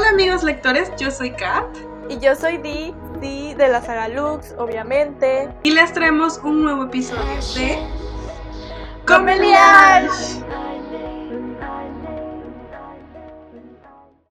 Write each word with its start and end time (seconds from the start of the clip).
Hola 0.00 0.12
amigos 0.12 0.42
lectores, 0.42 0.90
yo 0.96 1.10
soy 1.10 1.30
Kat. 1.32 1.76
Y 2.08 2.18
yo 2.20 2.34
soy 2.34 2.56
Di, 2.56 2.94
Di 3.20 3.52
de 3.52 3.68
la 3.68 3.82
saga 3.82 4.08
Lux, 4.08 4.54
obviamente. 4.56 5.52
Y 5.62 5.72
les 5.72 5.92
traemos 5.92 6.38
un 6.42 6.62
nuevo 6.62 6.84
episodio 6.84 7.22
de 7.54 7.86
Comeliage. 9.06 10.42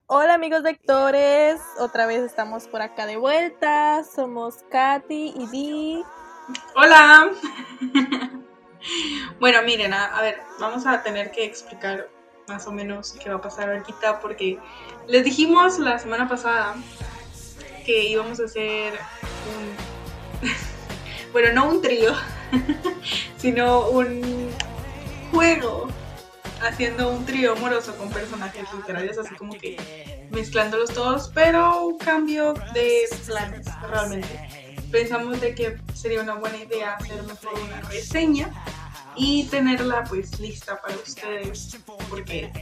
Hola 0.06 0.34
amigos 0.34 0.62
lectores, 0.64 1.60
otra 1.78 2.06
vez 2.06 2.24
estamos 2.24 2.66
por 2.66 2.82
acá 2.82 3.06
de 3.06 3.16
vuelta. 3.16 4.02
Somos 4.02 4.64
Katy 4.72 5.34
y 5.36 5.46
Di. 5.52 6.04
Hola. 6.74 7.30
bueno, 9.38 9.62
miren, 9.62 9.92
a, 9.92 10.06
a, 10.16 10.20
ver, 10.20 10.40
vamos 10.58 10.84
a 10.84 11.00
tener 11.04 11.30
que 11.30 11.44
explicar 11.44 12.08
más 12.50 12.66
o 12.66 12.72
menos 12.72 13.14
qué 13.22 13.30
va 13.30 13.36
a 13.36 13.40
pasar 13.40 13.70
ahorita 13.70 14.18
porque 14.20 14.58
les 15.06 15.24
dijimos 15.24 15.78
la 15.78 15.98
semana 16.00 16.28
pasada 16.28 16.74
que 17.86 18.08
íbamos 18.08 18.40
a 18.40 18.44
hacer 18.44 18.92
un 18.92 20.48
bueno, 21.32 21.52
no 21.52 21.70
un 21.70 21.80
trío, 21.80 22.12
sino 23.38 23.88
un 23.90 24.50
juego 25.30 25.88
haciendo 26.62 27.10
un 27.10 27.24
trío 27.24 27.52
amoroso 27.52 27.96
con 27.96 28.10
personajes 28.10 28.64
literarios, 28.74 29.16
así 29.16 29.34
como 29.36 29.52
que 29.54 30.26
mezclándolos 30.30 30.90
todos, 30.90 31.30
pero 31.32 31.86
un 31.86 31.98
cambio 31.98 32.54
de 32.74 33.04
planes 33.26 33.66
realmente. 33.88 34.76
Pensamos 34.90 35.40
de 35.40 35.54
que 35.54 35.78
sería 35.94 36.20
una 36.20 36.34
buena 36.34 36.58
idea 36.58 36.94
hacer 36.94 37.22
mejor 37.22 37.60
una 37.60 37.80
reseña 37.82 38.50
y 39.16 39.44
tenerla 39.44 40.04
pues 40.04 40.38
lista 40.40 40.80
para 40.80 40.94
ustedes 40.94 41.78
porque 42.08 42.52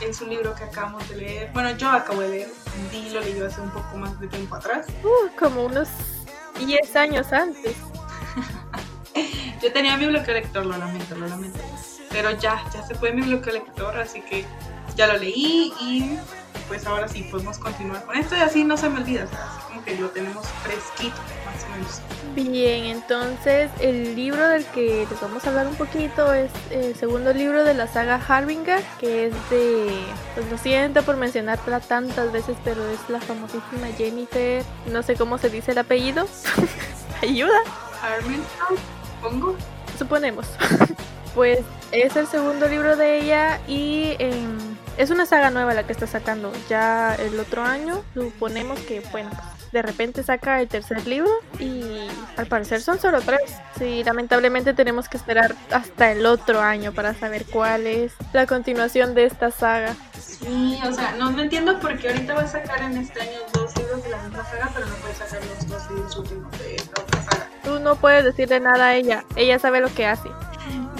es 0.00 0.20
un 0.20 0.30
libro 0.30 0.54
que 0.54 0.64
acabamos 0.64 1.08
de 1.08 1.16
leer. 1.16 1.50
Bueno, 1.52 1.76
yo 1.76 1.90
acabo 1.90 2.20
de 2.20 2.28
leer, 2.28 2.48
Di 2.90 3.10
lo 3.10 3.20
leyó 3.20 3.46
hace 3.46 3.60
un 3.60 3.70
poco 3.70 3.96
más 3.96 4.18
de 4.20 4.28
tiempo 4.28 4.56
atrás. 4.56 4.86
Uh, 5.02 5.36
como 5.38 5.64
unos 5.64 5.88
10 6.64 6.96
años 6.96 7.32
antes. 7.32 7.76
yo 9.62 9.72
tenía 9.72 9.96
mi 9.96 10.06
bloqueo 10.06 10.34
lector, 10.34 10.66
lo 10.66 10.76
lamento, 10.76 11.14
lo 11.16 11.26
lamento. 11.26 11.58
Pero 12.10 12.30
ya, 12.32 12.64
ya 12.72 12.86
se 12.86 12.94
fue 12.94 13.12
mi 13.12 13.22
bloqueo 13.22 13.52
lector, 13.52 13.96
así 13.98 14.20
que 14.22 14.44
ya 14.96 15.06
lo 15.06 15.16
leí 15.18 15.72
y 15.80 16.18
pues 16.66 16.86
ahora 16.86 17.08
sí 17.08 17.22
podemos 17.30 17.58
continuar 17.58 18.04
con 18.04 18.16
esto 18.16 18.36
y 18.36 18.40
así 18.40 18.64
no 18.64 18.76
se 18.76 18.88
me 18.90 19.00
olvida, 19.00 19.26
como 19.26 19.67
que 19.88 19.96
lo 19.96 20.10
tenemos 20.10 20.46
fresquito, 20.62 21.16
más 21.44 21.64
o 21.64 21.68
menos. 21.70 22.00
Bien, 22.34 22.84
entonces 22.84 23.70
el 23.80 24.14
libro 24.14 24.46
del 24.46 24.64
que 24.66 25.06
les 25.08 25.20
vamos 25.20 25.44
a 25.46 25.48
hablar 25.48 25.66
un 25.66 25.76
poquito 25.76 26.32
es 26.34 26.50
el 26.70 26.94
segundo 26.94 27.32
libro 27.32 27.64
de 27.64 27.74
la 27.74 27.86
saga 27.88 28.16
Harbinger, 28.16 28.82
que 29.00 29.26
es 29.26 29.50
de, 29.50 30.04
pues 30.34 30.50
lo 30.50 30.58
siento 30.58 31.02
por 31.02 31.16
mencionarla 31.16 31.80
tantas 31.80 32.30
veces, 32.32 32.56
pero 32.64 32.86
es 32.88 33.00
la 33.08 33.20
famosísima 33.20 33.86
Jennifer, 33.96 34.62
no 34.92 35.02
sé 35.02 35.16
cómo 35.16 35.38
se 35.38 35.48
dice 35.48 35.72
el 35.72 35.78
apellido, 35.78 36.28
ayuda. 37.22 37.58
Harbinger, 38.02 38.44
pongo. 39.22 39.56
Suponemos. 39.98 40.46
pues 41.34 41.60
es 41.92 42.14
el 42.14 42.26
segundo 42.26 42.68
libro 42.68 42.96
de 42.96 43.20
ella 43.20 43.60
y... 43.66 44.16
Eh, 44.18 44.46
es 44.98 45.10
una 45.10 45.26
saga 45.26 45.50
nueva 45.50 45.74
la 45.74 45.86
que 45.86 45.92
está 45.92 46.08
sacando. 46.08 46.52
Ya 46.68 47.14
el 47.14 47.38
otro 47.38 47.62
año 47.62 48.02
suponemos 48.14 48.80
que, 48.80 49.00
bueno, 49.12 49.30
de 49.72 49.82
repente 49.82 50.22
saca 50.22 50.60
el 50.60 50.68
tercer 50.68 51.06
libro 51.06 51.30
y 51.58 51.82
al 52.36 52.46
parecer 52.46 52.80
son 52.80 52.98
solo 52.98 53.20
tres. 53.20 53.40
Sí, 53.78 54.02
lamentablemente 54.04 54.74
tenemos 54.74 55.08
que 55.08 55.16
esperar 55.16 55.54
hasta 55.70 56.12
el 56.12 56.26
otro 56.26 56.60
año 56.60 56.92
para 56.92 57.14
saber 57.14 57.44
cuál 57.46 57.86
es 57.86 58.12
la 58.32 58.46
continuación 58.46 59.14
de 59.14 59.24
esta 59.24 59.50
saga. 59.50 59.94
Sí, 60.18 60.78
o 60.86 60.92
sea, 60.92 61.12
no, 61.18 61.38
entiendo 61.40 61.78
por 61.80 61.98
qué 61.98 62.08
ahorita 62.08 62.34
va 62.34 62.42
a 62.42 62.46
sacar 62.46 62.82
en 62.82 62.98
este 62.98 63.20
año 63.20 63.40
dos 63.52 63.76
libros 63.76 64.02
de 64.02 64.10
la 64.10 64.18
misma 64.22 64.44
saga, 64.44 64.70
pero 64.74 64.86
no 64.86 64.94
puede 64.96 65.14
sacar 65.14 65.40
los 65.44 65.68
dos 65.68 65.90
libros 65.90 66.16
últimos 66.16 66.58
de 66.58 66.76
esta 66.76 67.02
otra 67.02 67.22
saga. 67.22 67.50
Tú 67.64 67.78
no 67.80 67.96
puedes 67.96 68.24
decirle 68.24 68.60
nada 68.60 68.88
a 68.88 68.94
ella, 68.94 69.24
ella 69.36 69.58
sabe 69.58 69.80
lo 69.80 69.92
que 69.92 70.06
hace. 70.06 70.28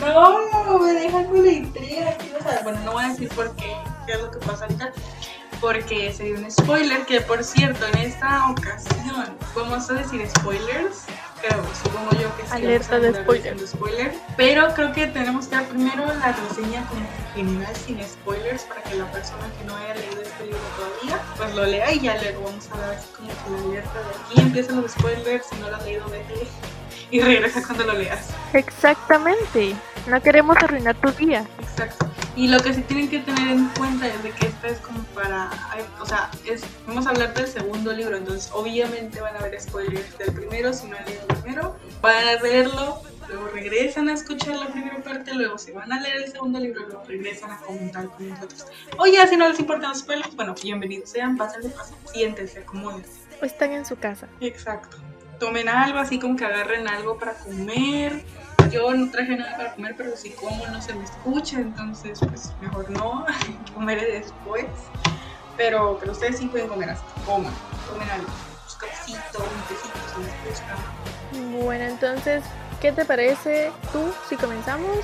No, 0.00 0.79
me 0.79 0.93
dejan 0.93 1.25
con 1.25 1.45
la 1.45 1.53
intriga. 1.53 2.17
Bueno, 2.62 2.79
no 2.85 2.93
voy 2.93 3.05
a 3.05 3.09
decir 3.09 3.29
por 3.31 3.55
qué, 3.56 3.75
qué 4.06 4.12
es 4.12 4.21
lo 4.21 4.31
que 4.31 4.39
pasa 4.39 4.65
ahorita, 4.65 4.93
porque 5.61 6.13
sería 6.13 6.39
un 6.39 6.51
spoiler 6.51 7.05
que, 7.07 7.21
por 7.21 7.43
cierto, 7.43 7.87
en 7.93 7.99
esta 7.99 8.51
ocasión 8.51 9.37
vamos 9.55 9.91
a 9.91 9.95
decir 9.95 10.29
spoilers. 10.29 11.05
Creo, 11.41 11.63
supongo 11.85 12.11
yo 12.21 12.37
que 12.37 12.43
sí. 12.43 12.53
Alerta 12.53 12.99
de 12.99 13.15
spoiler. 13.15 13.67
spoiler. 13.67 14.15
Pero 14.37 14.75
creo 14.75 14.93
que 14.93 15.07
tenemos 15.07 15.47
que 15.47 15.57
dar 15.57 15.67
primero 15.67 16.07
la 16.07 16.33
reseña 16.33 16.85
como 16.89 17.01
general 17.35 17.77
sin 17.77 18.03
spoilers 18.03 18.65
para 18.65 18.83
que 18.83 18.97
la 18.97 19.11
persona 19.13 19.49
que 19.57 19.65
no 19.65 19.77
haya 19.77 19.95
leído 19.95 20.21
este 20.21 20.47
libro 20.47 20.61
todavía, 20.77 21.23
pues 21.37 21.55
lo 21.55 21.65
lea 21.65 21.93
y 21.93 22.01
ya 22.01 22.21
luego 22.21 22.43
vamos 22.43 22.69
a 22.73 22.79
dar 22.79 22.91
así 22.91 23.07
como 23.17 23.29
que 23.29 23.51
la 23.51 23.69
alerta 23.69 24.01
de 24.01 24.09
aquí 24.09 24.41
empiezan 24.41 24.83
los 24.83 24.91
spoilers. 24.91 25.47
Si 25.47 25.57
no 25.61 25.71
lo 25.71 25.77
has 25.77 25.85
leído, 25.85 26.09
vete 26.09 26.49
y 27.11 27.21
regresa 27.21 27.63
cuando 27.65 27.85
lo 27.85 27.93
leas. 27.95 28.31
Exactamente. 28.53 29.77
No 30.09 30.21
queremos 30.21 30.57
arruinar 30.57 30.97
tu 30.97 31.11
día. 31.13 31.47
Exacto. 31.61 32.08
Y 32.38 32.47
lo 32.47 32.60
que 32.60 32.72
sí 32.72 32.82
tienen 32.82 33.09
que 33.09 33.19
tener 33.19 33.49
en 33.49 33.69
cuenta 33.71 34.06
es 34.06 34.22
de 34.22 34.31
que 34.31 34.47
esta 34.47 34.69
es 34.69 34.78
como 34.78 35.03
para, 35.06 35.50
o 36.00 36.06
sea, 36.06 36.31
es, 36.44 36.62
vamos 36.87 37.04
a 37.09 37.10
hablar 37.10 37.34
del 37.34 37.49
segundo 37.49 37.93
libro, 37.93 38.16
entonces 38.16 38.49
obviamente 38.53 39.21
van 39.21 39.34
a 39.34 39.41
haber 39.41 39.60
spoilers 39.60 40.16
del 40.19 40.32
primero, 40.32 40.72
si 40.72 40.87
no 40.87 40.97
han 40.97 41.04
leído 41.04 41.22
el 41.28 41.37
primero, 41.38 41.76
van 42.00 42.28
a 42.28 42.41
leerlo, 42.41 43.03
luego 43.26 43.49
regresan 43.49 44.09
a 44.09 44.12
escuchar 44.12 44.54
la 44.54 44.69
primera 44.69 45.03
parte, 45.03 45.34
luego 45.34 45.59
se 45.59 45.72
van 45.72 45.93
a 45.93 46.00
leer 46.00 46.19
el 46.19 46.31
segundo 46.31 46.60
libro, 46.60 46.87
luego 46.87 47.03
regresan 47.09 47.50
a 47.50 47.56
comentar 47.59 48.06
con 48.06 48.28
nosotros. 48.28 48.66
Oye, 48.99 49.26
si 49.26 49.37
no 49.37 49.49
les 49.49 49.59
importan 49.59 49.88
los 49.88 49.99
spoilers, 49.99 50.37
bueno, 50.37 50.55
bienvenidos 50.62 51.10
sean, 51.10 51.37
pásenle, 51.37 51.70
pasen, 51.70 51.97
siéntense, 52.12 52.60
acomódense. 52.60 53.19
Están 53.43 53.72
en 53.72 53.84
su 53.84 53.97
casa. 53.97 54.28
Exacto 54.41 54.97
tomen 55.38 55.69
algo, 55.69 55.99
así 55.99 56.19
como 56.19 56.37
que 56.37 56.44
agarren 56.44 56.88
algo 56.88 57.19
para 57.19 57.34
comer. 57.34 58.25
Yo 58.73 58.93
no 58.95 59.11
traje 59.11 59.37
nada 59.37 59.56
para 59.56 59.75
comer, 59.75 59.95
pero 59.97 60.17
si 60.17 60.31
como 60.31 60.67
no 60.67 60.81
se 60.83 60.95
me 60.95 61.05
escucha, 61.05 61.59
entonces 61.59 62.19
pues 62.29 62.53
mejor 62.61 62.91
no, 62.91 63.27
comeré 63.75 64.12
después. 64.12 64.67
Pero, 65.56 65.97
pero 65.99 66.12
ustedes 66.12 66.39
sí 66.39 66.47
pueden 66.47 66.69
comer 66.69 66.91
así, 66.91 67.03
coman, 67.27 67.53
tomen 67.89 68.09
algo, 68.09 68.29
un 68.29 68.79
cafecito, 68.79 69.39
un 69.41 69.62
tecito 69.67 69.99
si 70.15 70.23
les 70.23 70.49
gusta. 70.49 71.65
Bueno, 71.65 71.84
entonces, 71.84 72.45
¿qué 72.81 72.93
te 72.93 73.05
parece 73.05 73.73
tú 73.93 74.05
si 74.29 74.37
comenzamos? 74.37 74.99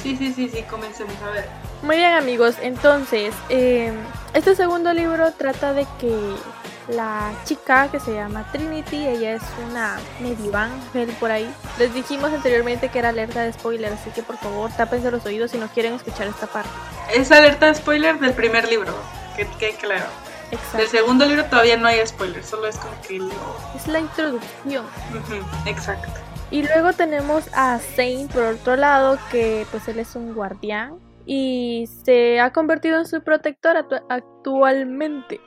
Sí, 0.00 0.16
sí, 0.16 0.32
sí, 0.32 0.48
sí, 0.48 0.62
comencemos 0.62 1.16
a 1.22 1.30
ver. 1.30 1.48
Muy 1.82 1.96
bien 1.96 2.12
amigos, 2.12 2.54
entonces, 2.62 3.34
eh, 3.48 3.92
este 4.32 4.54
segundo 4.54 4.92
libro 4.92 5.32
trata 5.32 5.72
de 5.72 5.86
que 5.98 6.16
la 6.88 7.32
chica 7.44 7.88
que 7.90 8.00
se 8.00 8.14
llama 8.14 8.50
Trinity, 8.52 9.06
ella 9.06 9.34
es 9.34 9.42
una 9.68 9.98
medio 10.20 10.56
ángel 10.56 11.08
por 11.18 11.30
ahí. 11.30 11.52
Les 11.78 11.92
dijimos 11.92 12.32
anteriormente 12.32 12.88
que 12.88 12.98
era 12.98 13.08
alerta 13.10 13.42
de 13.42 13.52
spoiler, 13.52 13.92
así 13.92 14.10
que 14.10 14.22
por 14.22 14.36
favor 14.36 14.70
tápense 14.76 15.10
los 15.10 15.24
oídos 15.26 15.50
si 15.50 15.58
no 15.58 15.68
quieren 15.68 15.94
escuchar 15.94 16.28
esta 16.28 16.46
parte. 16.46 16.70
Es 17.14 17.30
alerta 17.32 17.66
de 17.66 17.74
spoiler 17.74 18.18
del 18.18 18.32
primer 18.32 18.68
libro, 18.68 18.94
que 19.36 19.46
quede 19.58 19.76
claro. 19.76 20.06
Exacto. 20.50 20.78
Del 20.78 20.88
segundo 20.88 21.26
libro 21.26 21.44
todavía 21.46 21.76
no 21.76 21.88
hay 21.88 22.06
spoiler, 22.06 22.44
solo 22.44 22.68
es 22.68 22.76
como 22.76 23.00
que 23.02 23.18
lo... 23.18 23.32
Es 23.74 23.88
la 23.88 23.98
introducción. 23.98 24.86
exacto. 25.66 26.20
Y 26.50 26.62
luego 26.62 26.92
tenemos 26.92 27.44
a 27.52 27.78
Zane 27.78 28.28
por 28.32 28.42
otro 28.44 28.76
lado, 28.76 29.18
que 29.32 29.66
pues 29.72 29.88
él 29.88 29.98
es 29.98 30.14
un 30.14 30.32
guardián 30.34 31.00
y 31.26 31.88
se 32.04 32.38
ha 32.38 32.52
convertido 32.52 32.98
en 32.98 33.06
su 33.06 33.20
protector 33.22 33.76
actualmente. 34.46 35.40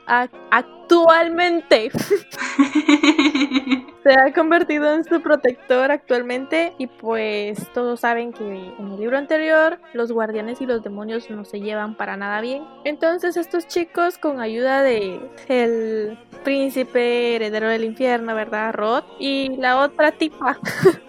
actualmente. 0.50 1.90
se 4.02 4.12
ha 4.12 4.32
convertido 4.32 4.92
en 4.94 5.04
su 5.04 5.20
protector 5.20 5.90
actualmente 5.90 6.72
y 6.78 6.86
pues 6.86 7.70
todos 7.72 8.00
saben 8.00 8.32
que 8.32 8.44
en 8.44 8.92
el 8.92 8.98
libro 8.98 9.18
anterior 9.18 9.78
los 9.92 10.12
guardianes 10.12 10.60
y 10.60 10.66
los 10.66 10.82
demonios 10.82 11.28
no 11.30 11.44
se 11.44 11.60
llevan 11.60 11.96
para 11.96 12.16
nada 12.16 12.40
bien. 12.40 12.64
Entonces 12.84 13.36
estos 13.36 13.68
chicos 13.68 14.18
con 14.18 14.40
ayuda 14.40 14.82
de 14.82 15.20
el 15.48 16.18
príncipe 16.44 17.36
heredero 17.36 17.68
del 17.68 17.84
infierno, 17.84 18.34
¿verdad? 18.34 18.72
Rod 18.72 19.04
y 19.18 19.56
la 19.56 19.80
otra 19.80 20.12
tipa, 20.12 20.58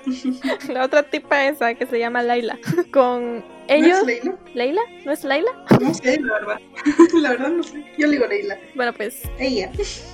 la 0.69 0.85
otra 0.85 1.03
tipa 1.03 1.45
esa 1.45 1.73
que 1.75 1.85
se 1.85 1.99
llama 1.99 2.23
Laila, 2.23 2.57
con 2.91 3.43
ellos... 3.67 4.03
¿No 4.03 4.09
es 4.09 4.15
Leila? 4.23 4.37
¿Leila? 4.53 4.81
¿No 5.05 5.11
es 5.11 5.23
Laila? 5.23 5.51
No 5.79 5.93
sé, 5.93 6.19
la 6.19 6.33
verdad. 6.33 6.59
la 7.21 7.29
verdad 7.29 7.49
no 7.49 7.63
sé. 7.63 7.80
Yo 7.97 8.07
le 8.07 8.13
digo 8.13 8.27
Leila. 8.27 8.57
Bueno, 8.75 8.93
pues... 8.93 9.23
Ella. 9.39 9.71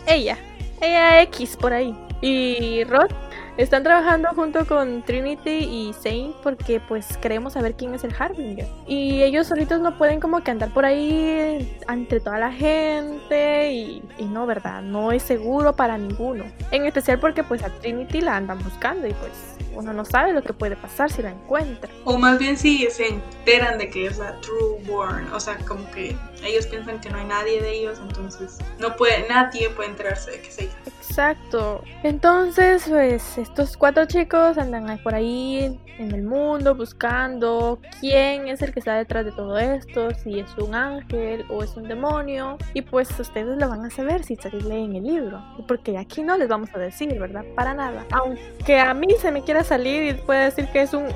Ella. 0.08 0.38
Ella 0.82 1.22
X 1.24 1.58
por 1.58 1.74
ahí. 1.74 1.96
Y 2.22 2.84
Rod 2.86 3.12
Están 3.58 3.82
trabajando 3.82 4.30
junto 4.36 4.68
con 4.68 5.02
Trinity 5.02 5.50
y 5.50 5.92
Zane 5.94 6.34
porque 6.44 6.80
pues 6.80 7.18
queremos 7.18 7.54
saber 7.54 7.74
quién 7.74 7.96
es 7.96 8.04
el 8.04 8.14
Harbinger. 8.18 8.68
Y 8.86 9.24
ellos 9.24 9.48
solitos 9.48 9.82
no 9.82 9.98
pueden 9.98 10.20
como 10.20 10.44
que 10.44 10.52
andar 10.52 10.72
por 10.72 10.86
ahí 10.86 11.76
entre 11.90 12.20
toda 12.20 12.38
la 12.38 12.52
gente 12.52 13.72
y, 13.74 14.04
no, 14.20 14.46
¿verdad? 14.46 14.84
No 14.84 15.12
es 15.12 15.24
seguro 15.24 15.76
para 15.76 15.98
ninguno. 15.98 16.44
En 16.70 16.86
especial 16.86 17.20
porque 17.20 17.44
pues 17.44 17.64
a 17.64 17.70
Trinity 17.70 18.22
la 18.22 18.36
andan 18.36 18.64
buscando 18.64 19.08
y 19.08 19.14
pues 19.14 19.32
uno 19.74 19.92
no 19.92 20.06
sabe 20.06 20.34
lo 20.34 20.44
que 20.44 20.54
puede 20.54 20.76
pasar 20.76 21.12
si 21.12 21.24
la 21.24 21.32
encuentra. 21.32 21.90
O 22.06 22.16
más 22.16 22.38
bien 22.38 22.58
si 22.58 22.88
se 22.92 23.08
enteran 23.08 23.80
de 23.80 23.90
que 23.90 24.06
es 24.06 24.20
la 24.20 24.40
True 24.42 24.84
Born, 24.86 25.34
o 25.34 25.40
sea, 25.40 25.58
como 25.68 25.90
que 25.90 26.16
ellos 26.44 26.68
piensan 26.68 27.02
que 27.02 27.10
no 27.10 27.18
hay 27.18 27.26
nadie 27.26 27.60
de 27.60 27.72
ellos, 27.72 27.98
entonces 28.00 28.60
no 28.78 28.96
puede, 28.96 29.28
nadie 29.28 29.72
puede 29.72 29.90
enterarse 29.90 30.30
de 30.30 30.42
que 30.42 30.50
es 30.50 30.60
ella. 30.60 30.76
Exacto. 31.10 31.84
Entonces, 32.04 32.86
pues 32.88 33.38
estos 33.38 33.78
cuatro 33.78 34.06
chicos 34.06 34.58
andan 34.58 34.98
por 35.04 35.16
ahí 35.16 35.80
en 35.98 36.12
el 36.12 36.24
mundo 36.24 36.76
buscando 36.76 37.80
quién 38.00 38.48
es 38.48 38.62
el 38.62 38.72
que 38.74 38.80
está 38.80 38.96
detrás 38.96 39.26
de 39.26 39.32
todo 39.32 39.58
esto, 39.58 40.12
si 40.12 40.40
es 40.40 40.58
un 40.58 40.76
ángel 40.76 41.46
o 41.50 41.64
es 41.64 41.76
un 41.76 41.84
demonio. 41.84 42.58
Y 42.74 42.82
pues 42.82 43.20
ustedes 43.20 43.58
lo 43.58 43.70
van 43.70 43.86
a 43.86 43.90
saber 43.90 44.24
si 44.24 44.36
se 44.36 44.52
leen 44.52 44.96
el 44.96 45.04
libro. 45.04 45.42
Porque 45.68 45.98
aquí 45.98 46.22
no 46.24 46.38
les 46.38 46.48
vamos 46.48 46.70
a 46.74 46.80
decir, 46.80 47.18
¿verdad? 47.20 47.44
Para 47.56 47.74
nada. 47.74 48.06
Aunque 48.12 48.80
a 48.80 48.94
mí 48.94 49.08
se 49.20 49.32
me 49.32 49.42
quiera 49.44 49.64
salir 49.64 50.04
y 50.04 50.14
puede 50.14 50.46
decir 50.46 50.68
que 50.72 50.82
es 50.82 50.94
un 50.94 51.08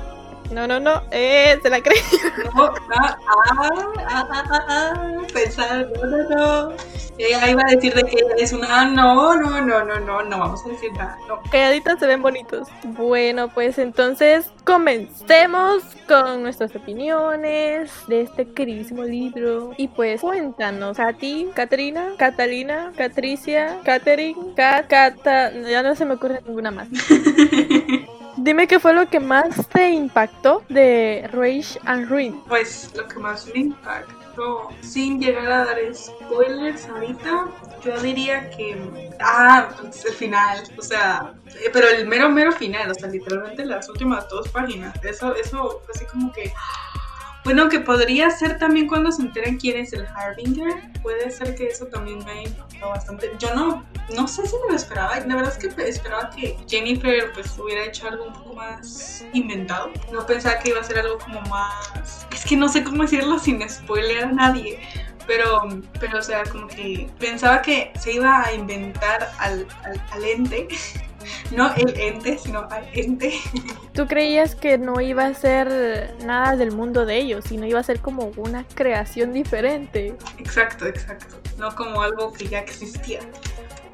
no, 0.52 0.66
no, 0.66 0.80
no, 0.80 1.02
eh, 1.10 1.58
se 1.62 1.70
la 1.70 1.80
cree. 1.80 2.00
No, 2.54 2.64
ah, 2.64 3.18
ah, 3.26 3.70
ah, 4.08 4.28
ah, 4.30 4.66
ah, 4.68 5.18
pensar, 5.32 5.88
no, 5.96 6.06
no, 6.06 6.28
no. 6.28 6.76
Ella 7.18 7.50
iba 7.50 7.62
a 7.62 7.70
decir 7.74 7.94
de 7.94 8.02
que 8.04 8.24
es 8.38 8.52
una, 8.52 8.86
no, 8.86 9.36
no, 9.36 9.60
no, 9.60 9.84
no, 9.84 10.00
no, 10.00 10.22
no 10.22 10.38
vamos 10.38 10.64
a 10.64 10.68
decir 10.68 10.92
nada, 10.92 11.18
no. 11.28 11.40
Calladitas 11.50 11.98
se 11.98 12.06
ven 12.06 12.22
bonitos. 12.22 12.68
Bueno, 12.84 13.48
pues 13.48 13.78
entonces 13.78 14.50
comencemos 14.64 15.82
con 16.08 16.42
nuestras 16.42 16.74
opiniones 16.74 17.90
de 18.08 18.22
este 18.22 18.48
queridísimo 18.52 19.04
libro. 19.04 19.72
Y 19.76 19.88
pues 19.88 20.20
cuéntanos, 20.20 20.96
Katy, 20.96 21.50
Caterina, 21.54 22.12
Catalina, 22.16 22.92
Catricia, 22.96 23.78
Catherine, 23.84 24.54
Cat, 24.56 24.86
Cata, 24.88 25.52
ya 25.52 25.82
no 25.82 25.94
se 25.94 26.04
me 26.04 26.14
ocurre 26.14 26.40
ninguna 26.46 26.70
más. 26.70 26.88
Dime 28.42 28.66
qué 28.66 28.80
fue 28.80 28.92
lo 28.92 29.08
que 29.08 29.20
más 29.20 29.68
te 29.68 29.90
impactó 29.90 30.64
de 30.68 31.30
Rage 31.32 31.78
and 31.84 32.08
Ruin. 32.08 32.42
Pues 32.48 32.90
lo 32.96 33.06
que 33.06 33.20
más 33.20 33.46
me 33.46 33.60
impactó, 33.60 34.68
sin 34.80 35.20
llegar 35.20 35.46
a 35.46 35.64
dar 35.64 35.78
spoilers 35.94 36.88
ahorita, 36.88 37.46
yo 37.84 38.00
diría 38.00 38.50
que. 38.50 38.76
Ah, 39.20 39.68
pues 39.80 40.04
el 40.06 40.14
final, 40.14 40.60
o 40.76 40.82
sea, 40.82 41.34
eh, 41.54 41.70
pero 41.72 41.88
el 41.88 42.08
mero, 42.08 42.30
mero 42.30 42.50
final, 42.50 42.90
o 42.90 42.94
sea, 42.94 43.08
literalmente 43.08 43.64
las 43.64 43.88
últimas 43.88 44.28
dos 44.28 44.48
páginas. 44.48 44.92
Eso, 45.04 45.36
eso, 45.36 45.80
así 45.94 46.04
como 46.06 46.32
que. 46.32 46.52
Bueno, 47.44 47.68
que 47.68 47.80
podría 47.80 48.30
ser 48.30 48.58
también 48.58 48.86
cuando 48.86 49.10
se 49.10 49.22
enteren 49.22 49.58
quién 49.58 49.76
es 49.76 49.92
el 49.92 50.06
Harbinger. 50.06 50.92
Puede 51.02 51.30
ser 51.30 51.56
que 51.56 51.66
eso 51.66 51.86
también 51.86 52.24
me 52.24 52.44
impactó 52.44 52.88
bastante. 52.88 53.32
Yo 53.38 53.52
no, 53.54 53.84
no 54.14 54.28
sé 54.28 54.46
si 54.46 54.54
me 54.64 54.70
lo 54.70 54.76
esperaba. 54.76 55.18
La 55.20 55.34
verdad 55.34 55.52
es 55.52 55.58
que 55.58 55.88
esperaba 55.88 56.30
que 56.30 56.56
Jennifer 56.68 57.32
pues 57.32 57.58
hubiera 57.58 57.84
hecho 57.84 58.06
algo 58.06 58.26
un 58.26 58.32
poco 58.32 58.54
más 58.54 59.24
inventado. 59.32 59.90
No 60.12 60.24
pensaba 60.24 60.60
que 60.60 60.70
iba 60.70 60.80
a 60.80 60.84
ser 60.84 61.00
algo 61.00 61.18
como 61.18 61.40
más... 61.42 62.28
Es 62.32 62.44
que 62.44 62.56
no 62.56 62.68
sé 62.68 62.84
cómo 62.84 63.02
decirlo 63.02 63.38
sin 63.40 63.68
spoiler 63.68 64.22
a 64.24 64.26
nadie. 64.26 64.78
Pero, 65.26 65.62
pero, 65.98 66.18
o 66.18 66.22
sea, 66.22 66.44
como 66.44 66.66
que 66.68 67.08
pensaba 67.18 67.62
que 67.62 67.92
se 67.98 68.12
iba 68.12 68.44
a 68.44 68.52
inventar 68.52 69.32
al, 69.38 69.66
al, 69.84 70.00
al 70.10 70.24
ente 70.24 70.68
no 71.50 71.74
el 71.74 71.98
ente, 71.98 72.38
sino 72.38 72.66
al 72.70 72.88
ente. 72.92 73.34
¿Tú 73.92 74.06
creías 74.06 74.54
que 74.54 74.78
no 74.78 75.00
iba 75.00 75.26
a 75.26 75.34
ser 75.34 76.14
nada 76.24 76.56
del 76.56 76.72
mundo 76.72 77.06
de 77.06 77.18
ellos, 77.18 77.44
sino 77.48 77.66
iba 77.66 77.80
a 77.80 77.82
ser 77.82 78.00
como 78.00 78.32
una 78.36 78.64
creación 78.74 79.32
diferente? 79.32 80.16
Exacto, 80.38 80.86
exacto. 80.86 81.36
No 81.58 81.74
como 81.74 82.02
algo 82.02 82.32
que 82.32 82.46
ya 82.48 82.60
existía. 82.60 83.20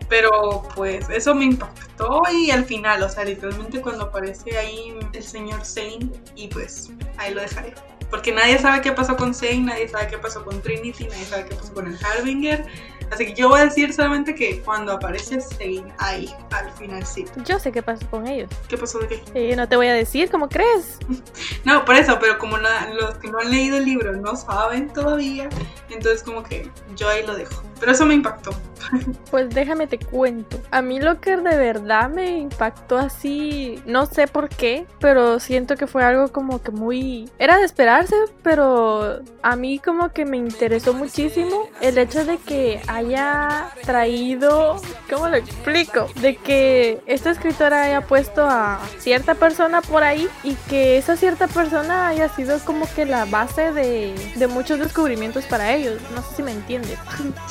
Pero 0.08 0.66
pues 0.74 1.08
eso 1.10 1.34
me 1.34 1.44
impactó 1.44 2.22
y 2.32 2.50
al 2.50 2.64
final, 2.64 3.02
o 3.02 3.08
sea, 3.08 3.24
literalmente 3.24 3.80
cuando 3.80 4.04
aparece 4.04 4.56
ahí 4.56 4.94
el 5.12 5.22
señor 5.22 5.64
Zane 5.64 6.10
y 6.34 6.48
pues 6.48 6.90
ahí 7.18 7.34
lo 7.34 7.42
dejaré. 7.42 7.74
Porque 8.10 8.32
nadie 8.32 8.58
sabe 8.58 8.80
qué 8.80 8.92
pasó 8.92 9.16
con 9.16 9.34
Zane, 9.34 9.60
nadie 9.60 9.86
sabe 9.86 10.08
qué 10.08 10.16
pasó 10.16 10.42
con 10.44 10.62
Trinity, 10.62 11.04
nadie 11.04 11.24
sabe 11.26 11.44
qué 11.44 11.54
pasó 11.54 11.74
con 11.74 11.88
el 11.88 11.98
Harbinger. 12.02 12.64
Así 13.10 13.26
que 13.26 13.34
yo 13.34 13.48
voy 13.48 13.60
a 13.60 13.64
decir 13.64 13.92
solamente 13.92 14.34
que 14.34 14.60
cuando 14.60 14.92
aparece 14.92 15.40
Zane 15.40 15.92
ahí, 15.98 16.32
al 16.50 16.70
final 16.72 17.04
sí. 17.06 17.24
Yo 17.44 17.58
sé 17.58 17.72
qué 17.72 17.82
pasó 17.82 18.06
con 18.10 18.26
ellos. 18.26 18.50
¿Qué 18.68 18.76
pasó 18.76 18.98
de 18.98 19.08
qué? 19.08 19.22
Eh, 19.34 19.56
no 19.56 19.68
te 19.68 19.76
voy 19.76 19.86
a 19.86 19.94
decir, 19.94 20.30
¿cómo 20.30 20.48
crees? 20.48 20.98
no, 21.64 21.84
por 21.84 21.94
eso, 21.94 22.18
pero 22.20 22.38
como 22.38 22.58
los 22.58 23.14
que 23.16 23.28
no 23.30 23.38
han 23.38 23.50
leído 23.50 23.78
el 23.78 23.84
libro 23.84 24.12
no 24.12 24.36
saben 24.36 24.92
todavía, 24.92 25.48
entonces 25.88 26.22
como 26.22 26.42
que 26.42 26.70
yo 26.96 27.08
ahí 27.08 27.26
lo 27.26 27.34
dejo. 27.34 27.62
Pero 27.80 27.92
eso 27.92 28.04
me 28.04 28.14
impactó. 28.14 28.50
pues 29.30 29.50
déjame 29.50 29.86
te 29.86 29.98
cuento. 29.98 30.60
A 30.70 30.82
mí 30.82 31.00
lo 31.00 31.20
que 31.20 31.36
de 31.36 31.56
verdad 31.56 32.08
me 32.08 32.38
impactó 32.38 32.98
así, 32.98 33.80
no 33.86 34.06
sé 34.06 34.26
por 34.26 34.48
qué, 34.48 34.86
pero 35.00 35.40
siento 35.40 35.76
que 35.76 35.86
fue 35.86 36.04
algo 36.04 36.28
como 36.28 36.62
que 36.62 36.70
muy... 36.70 37.30
Era 37.38 37.58
de 37.58 37.64
esperarse, 37.64 38.14
pero 38.42 39.20
a 39.42 39.56
mí 39.56 39.78
como 39.78 40.10
que 40.10 40.24
me 40.24 40.36
interesó 40.36 40.94
muchísimo 40.94 41.68
el 41.80 41.98
hecho 41.98 42.24
de 42.24 42.38
que 42.38 42.80
haya 42.86 43.70
traído, 43.84 44.80
¿cómo 45.10 45.28
lo 45.28 45.36
explico? 45.36 46.06
De 46.20 46.36
que 46.36 47.00
esta 47.06 47.30
escritora 47.30 47.82
haya 47.82 48.02
puesto 48.02 48.44
a 48.44 48.80
cierta 48.98 49.34
persona 49.34 49.82
por 49.82 50.02
ahí 50.02 50.28
y 50.42 50.54
que 50.68 50.98
esa 50.98 51.16
cierta 51.16 51.48
persona 51.48 52.08
haya 52.08 52.28
sido 52.28 52.58
como 52.64 52.86
que 52.94 53.04
la 53.04 53.24
base 53.24 53.72
de, 53.72 54.14
de 54.36 54.46
muchos 54.46 54.78
descubrimientos 54.78 55.44
para 55.46 55.74
ellos. 55.74 56.00
No 56.14 56.22
sé 56.22 56.36
si 56.36 56.42
me 56.42 56.52
entiendes. 56.52 56.98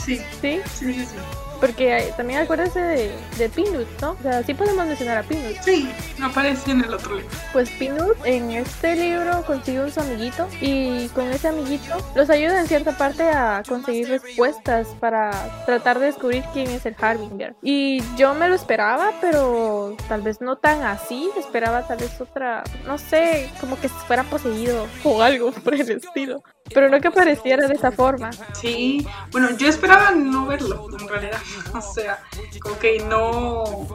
Sí. 0.04 0.22
¿Sí? 0.42 0.62
Sí, 0.66 1.06
sí, 1.18 1.24
sí. 1.34 1.47
Porque 1.60 2.14
también 2.16 2.42
acuérdense 2.42 2.80
de, 2.80 3.16
de 3.38 3.50
Peanut, 3.50 3.88
¿no? 4.02 4.12
O 4.12 4.22
sea, 4.22 4.44
sí 4.44 4.54
podemos 4.54 4.86
mencionar 4.86 5.18
a 5.18 5.24
Peanut. 5.24 5.58
Sí, 5.62 5.92
no 6.18 6.28
aparece 6.28 6.72
en 6.72 6.84
el 6.84 6.94
otro 6.94 7.16
libro. 7.16 7.30
Pues 7.54 7.70
Peanut 7.72 8.18
en 8.26 8.52
este 8.52 8.96
libro 8.96 9.44
consigue 9.46 9.82
un 9.82 9.92
su 9.92 10.00
amiguito 10.00 10.48
y 10.62 11.08
con 11.10 11.28
ese 11.28 11.48
amiguito 11.48 11.96
los 12.16 12.30
ayuda 12.30 12.60
en 12.60 12.68
cierta 12.68 12.98
parte 12.98 13.24
a 13.24 13.64
conseguir 13.68 14.10
respuestas 14.10 14.88
para 15.00 15.32
tratar 15.66 16.00
de 16.00 16.08
descubrir 16.08 16.44
quién 16.54 16.70
es 16.70 16.86
el 16.86 16.96
Harbinger. 17.00 17.56
Y 17.62 18.02
yo 18.16 18.34
me 18.34 18.48
lo 18.48 18.56
esperaba, 18.56 19.12
pero 19.22 19.96
tal 20.08 20.22
vez 20.22 20.42
no 20.42 20.58
tan 20.58 20.84
así. 20.84 21.30
Esperaba 21.38 21.88
tal 21.88 21.98
vez 21.98 22.20
otra, 22.20 22.64
no 22.86 22.98
sé, 22.98 23.50
como 23.60 23.80
que 23.80 23.90
fuera 23.90 24.24
poseído 24.24 24.88
o 25.04 25.22
algo 25.22 25.52
por 25.64 25.74
el 25.74 25.90
estilo. 25.90 26.44
Pero 26.74 26.90
no 26.90 27.00
que 27.00 27.12
pareciera 27.12 27.68
de 27.68 27.76
esa 27.76 27.92
forma. 27.92 28.32
Sí, 28.54 29.08
bueno, 29.32 29.56
yo 29.58 29.68
esperaba 29.70 30.12
no 30.12 30.46
verlo, 30.46 30.88
en 31.00 31.08
realidad. 31.08 31.40
O 31.74 31.82
sea, 31.82 32.20
como 32.62 32.78
que 32.80 33.00
no, 33.00 33.88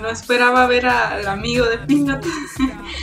no 0.00 0.08
esperaba 0.08 0.66
ver 0.66 0.86
al 0.86 1.26
amigo 1.26 1.66
de 1.66 1.78
Peanut. 1.78 2.24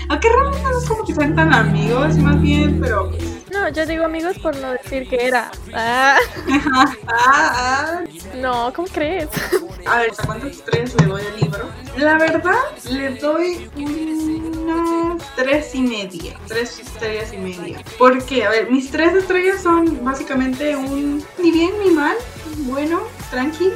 Aunque 0.10 0.30
realmente 0.30 0.64
no 0.64 0.80
es 0.80 0.88
como 0.88 1.06
que 1.06 1.14
sean 1.14 1.36
tan 1.36 1.54
amigos, 1.54 2.18
más 2.18 2.42
bien, 2.42 2.80
pero. 2.80 3.12
No, 3.52 3.68
yo 3.70 3.86
digo 3.86 4.06
amigos 4.06 4.38
por 4.40 4.56
no 4.58 4.72
decir 4.72 5.08
que 5.10 5.26
era. 5.26 5.52
Ah. 5.74 6.18
No, 8.36 8.72
¿cómo 8.74 8.88
crees? 8.88 9.30
A 9.86 10.00
ver, 10.00 10.12
¿cuántas 10.26 10.52
estrellas 10.52 10.96
le 11.00 11.06
doy 11.06 11.22
al 11.22 11.40
libro? 11.40 11.70
La 11.98 12.18
verdad, 12.18 12.56
le 12.90 13.10
doy 13.16 13.70
unas 13.76 15.24
tres 15.36 15.76
y 15.76 15.82
media. 15.82 16.40
Tres 16.48 16.80
estrellas 16.80 17.34
y 17.34 17.38
media. 17.38 17.84
Porque, 17.98 18.46
a 18.46 18.50
ver, 18.50 18.72
mis 18.72 18.90
tres 18.90 19.14
estrellas 19.14 19.62
son 19.62 20.04
básicamente 20.04 20.76
un 20.76 21.24
ni 21.38 21.52
bien 21.52 21.72
ni 21.84 21.92
mal, 21.92 22.16
bueno, 22.60 23.02
tranquilo, 23.32 23.74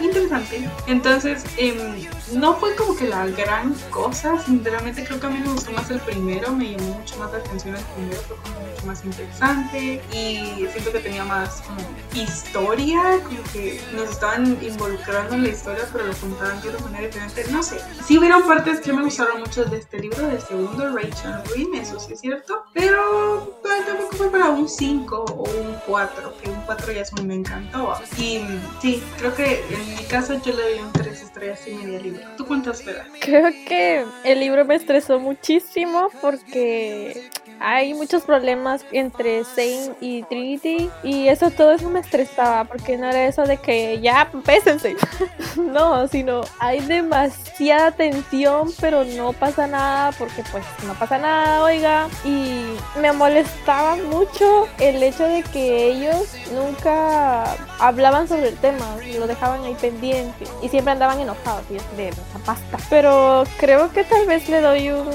interesante. 0.00 0.68
Entonces, 0.86 1.44
eh, 1.56 2.08
no 2.32 2.56
fue 2.56 2.74
como 2.76 2.96
que 2.96 3.06
la 3.06 3.26
gran 3.26 3.74
cosa, 3.90 4.38
sinceramente 4.42 5.04
creo 5.04 5.20
que 5.20 5.26
a 5.26 5.30
mí 5.30 5.38
me 5.38 5.52
gustó 5.52 5.72
más 5.72 5.90
el 5.90 6.00
primero, 6.00 6.52
me 6.52 6.72
llamó 6.72 6.94
mucho 6.94 7.16
más 7.18 7.32
la 7.32 7.38
atención 7.38 7.76
el 7.76 7.84
primero, 7.84 8.20
fue 8.22 8.36
como 8.36 8.60
mucho 8.60 8.86
más 8.86 9.04
interesante 9.04 10.02
y 10.12 10.66
siento 10.72 10.92
que 10.92 11.00
tenía 11.00 11.24
más 11.24 11.62
como 11.62 11.80
historia, 12.14 13.20
como 13.24 13.42
que 13.52 13.80
nos 13.94 14.10
estaban 14.10 14.58
involucrando 14.62 15.34
en 15.34 15.42
la 15.44 15.48
historia, 15.48 15.84
pero 15.92 16.06
lo 16.06 16.14
contaban 16.14 16.60
de 16.60 16.68
una 16.70 16.78
manera 16.80 17.06
diferente, 17.06 17.44
no 17.50 17.62
sé. 17.62 17.80
Sí 18.06 18.18
hubieron 18.18 18.42
partes 18.46 18.80
que 18.80 18.92
me 18.92 19.02
gustaron 19.02 19.40
mucho 19.40 19.64
de 19.64 19.78
este 19.78 19.98
libro, 19.98 20.26
del 20.26 20.40
segundo, 20.40 20.94
Rachel 20.94 21.42
Green, 21.52 21.74
eso 21.74 21.98
sí 22.00 22.12
es 22.14 22.20
cierto, 22.20 22.64
pero 22.72 23.60
tampoco 23.86 24.16
fue 24.16 24.30
para 24.30 24.50
un 24.50 24.68
5 24.68 25.16
o 25.16 25.42
un 25.42 25.76
4, 25.86 26.34
que 26.42 26.50
un 26.50 26.60
4 26.62 26.92
ya 26.92 27.02
es 27.02 27.12
un 27.12 27.26
me 27.26 27.34
encantó. 27.34 27.94
Y 28.16 28.40
sí, 28.80 29.02
creo 29.18 29.34
que 29.34 29.64
en 29.70 29.96
mi 29.96 30.04
caso 30.04 30.34
yo 30.42 30.54
le 30.54 30.62
doy 30.62 30.80
un 30.80 30.92
3 30.92 31.22
estrellas 31.22 31.60
y 31.66 31.74
media 31.74 32.00
libro. 32.00 32.19
¿Tú 32.36 32.46
cuántas 32.46 32.80
esperas? 32.80 33.06
Creo 33.20 33.50
que 33.66 34.04
el 34.24 34.40
libro 34.40 34.64
me 34.64 34.74
estresó 34.74 35.18
muchísimo 35.20 36.08
porque 36.20 37.30
hay 37.60 37.92
muchos 37.92 38.22
problemas 38.22 38.84
entre 38.90 39.44
Zane 39.44 39.94
y 40.00 40.22
Trinity 40.22 40.90
y 41.02 41.28
eso 41.28 41.50
todo 41.50 41.72
eso 41.72 41.90
me 41.90 42.00
estresaba 42.00 42.64
porque 42.64 42.96
no 42.96 43.06
era 43.08 43.26
eso 43.26 43.42
de 43.42 43.58
que 43.58 44.00
ya 44.00 44.30
pésense. 44.44 44.96
no, 45.56 46.08
sino 46.08 46.40
hay 46.58 46.80
demasiada 46.80 47.92
tensión 47.92 48.70
pero 48.80 49.04
no 49.04 49.34
pasa 49.34 49.66
nada 49.66 50.12
porque 50.12 50.42
pues 50.50 50.64
no 50.86 50.94
pasa 50.94 51.18
nada, 51.18 51.62
oiga. 51.62 52.08
Y 52.24 52.64
me 52.98 53.12
molestaba 53.12 53.96
mucho 53.96 54.66
el 54.78 55.02
hecho 55.02 55.24
de 55.24 55.42
que 55.42 55.88
ellos 55.88 56.34
nunca 56.54 57.56
hablaban 57.78 58.26
sobre 58.26 58.48
el 58.48 58.56
tema, 58.56 58.86
lo 59.18 59.26
dejaban 59.26 59.62
ahí 59.64 59.76
pendiente 59.78 60.46
y 60.62 60.68
siempre 60.70 60.92
andaban 60.92 61.20
enojados 61.20 61.64
y 61.70 61.76
es 61.76 61.96
de 61.98 62.10
la 62.10 62.44
pasta. 62.44 62.78
Pero 62.88 63.44
creo 63.58 63.92
que 63.92 64.02
tal 64.04 64.26
vez 64.26 64.48
le 64.48 64.62
doy 64.62 64.90
un, 64.90 65.08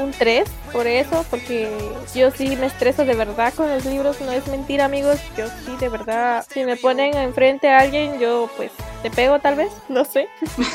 un 0.00 0.10
3 0.18 0.44
por 0.74 0.88
eso, 0.88 1.24
porque 1.30 1.70
yo 2.16 2.32
sí 2.32 2.56
me 2.56 2.66
estreso 2.66 3.04
de 3.04 3.14
verdad 3.14 3.54
con 3.54 3.68
los 3.68 3.84
libros, 3.86 4.20
no 4.20 4.32
es 4.32 4.46
mentira 4.48 4.86
amigos, 4.86 5.20
yo 5.38 5.46
sí 5.46 5.76
de 5.78 5.88
verdad, 5.88 6.44
si 6.50 6.64
me 6.64 6.76
ponen 6.76 7.16
enfrente 7.16 7.70
a 7.70 7.78
alguien, 7.78 8.18
yo 8.18 8.50
pues 8.56 8.72
te 9.02 9.10
pego 9.10 9.38
tal 9.38 9.54
vez, 9.54 9.72
no 9.88 10.04
sé. 10.04 10.28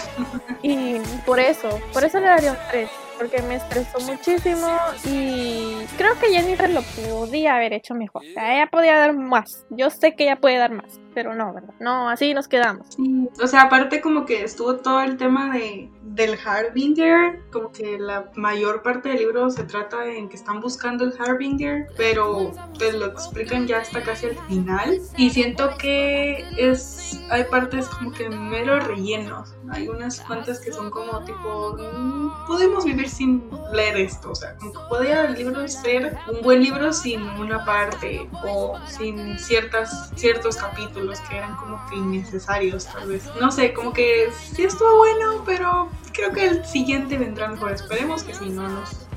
y 0.64 1.00
por 1.26 1.40
eso, 1.40 1.68
por 1.94 2.06
eso 2.06 2.20
le 2.20 2.28
daría 2.28 2.52
un 2.52 2.58
3 2.72 2.90
porque 3.20 3.42
me 3.42 3.56
estresó 3.56 4.00
muchísimo 4.00 4.68
y 5.04 5.76
creo 5.98 6.18
que 6.22 6.30
Jennifer 6.30 6.70
lo 6.70 6.82
podía 6.82 7.58
haber 7.58 7.74
hecho 7.74 7.94
mejor. 7.94 8.24
O 8.24 8.34
sea, 8.34 8.56
ella 8.56 8.68
podía 8.72 8.98
dar 8.98 9.14
más. 9.14 9.66
Yo 9.70 9.90
sé 9.90 10.16
que 10.16 10.24
ella 10.24 10.38
puede 10.38 10.58
dar 10.58 10.72
más, 10.72 11.02
pero 11.14 11.36
no, 11.36 11.54
¿verdad? 11.54 11.74
No, 11.82 12.10
así 12.10 12.34
nos 12.34 12.48
quedamos. 12.48 12.88
Sí. 12.96 13.30
O 13.44 13.48
sea, 13.48 13.64
aparte 13.64 14.00
como 14.00 14.26
que 14.26 14.44
estuvo 14.44 14.78
todo 14.78 15.02
el 15.02 15.18
tema 15.18 15.54
de 15.54 15.90
del 16.16 16.38
Harbinger, 16.44 17.40
como 17.52 17.72
que 17.72 18.00
la 18.00 18.32
mayor 18.36 18.82
parte 18.82 19.10
del 19.10 19.20
libro 19.20 19.50
se 19.50 19.64
trata 19.64 20.06
en 20.06 20.28
que 20.28 20.36
están 20.36 20.60
buscando 20.60 21.06
el 21.06 21.14
Harbinger, 21.20 21.88
pero 21.96 22.52
te 22.78 22.94
lo 22.94 23.06
explican 23.06 23.68
ya 23.68 23.80
hasta 23.80 24.02
casi 24.02 24.28
al 24.28 24.38
final 24.48 25.00
y 25.18 25.30
siento 25.30 25.70
que 25.78 26.46
es 26.58 27.20
hay 27.30 27.44
partes 27.44 27.88
como 27.88 28.12
que 28.12 28.30
mero 28.30 28.80
rellenos. 28.80 29.54
Hay 29.70 29.88
unas 29.88 30.20
cuantas 30.22 30.60
que 30.60 30.72
son 30.72 30.90
como 30.90 31.24
tipo 31.26 31.78
mm, 31.78 32.48
podemos 32.48 32.86
vivir 32.86 33.10
sin 33.10 33.44
leer 33.72 33.98
esto, 33.98 34.32
o 34.32 34.36
sea, 34.36 34.56
como 34.56 34.74
que 34.74 34.80
podría 34.90 35.26
el 35.26 35.36
libro 35.36 35.68
ser 35.68 36.18
un 36.28 36.42
buen 36.42 36.64
libro 36.64 36.92
sin 36.92 37.22
una 37.22 37.64
parte 37.66 38.28
o 38.44 38.78
sin 38.88 39.38
ciertas 39.38 40.12
ciertos 40.16 40.58
capítulos 40.58 41.20
que 41.22 41.38
eran 41.38 41.56
como 41.58 41.80
que 41.88 41.98
innecesarios 41.98 42.86
tal 42.86 43.10
vez. 43.10 43.30
No 43.40 43.52
sé, 43.52 43.74
como 43.74 43.94
que 43.94 44.32
sí 44.54 44.64
estuvo 44.64 44.98
bueno, 44.98 45.44
pero 45.46 45.90
creo 46.12 46.32
que 46.32 46.46
el 46.46 46.66
siguiente 46.66 47.18
vendrá 47.18 47.50
mejor. 47.50 47.72
Esperemos 47.72 48.24
que 48.24 48.34
si 48.34 48.50
no 48.50 48.68
nos 48.68 49.09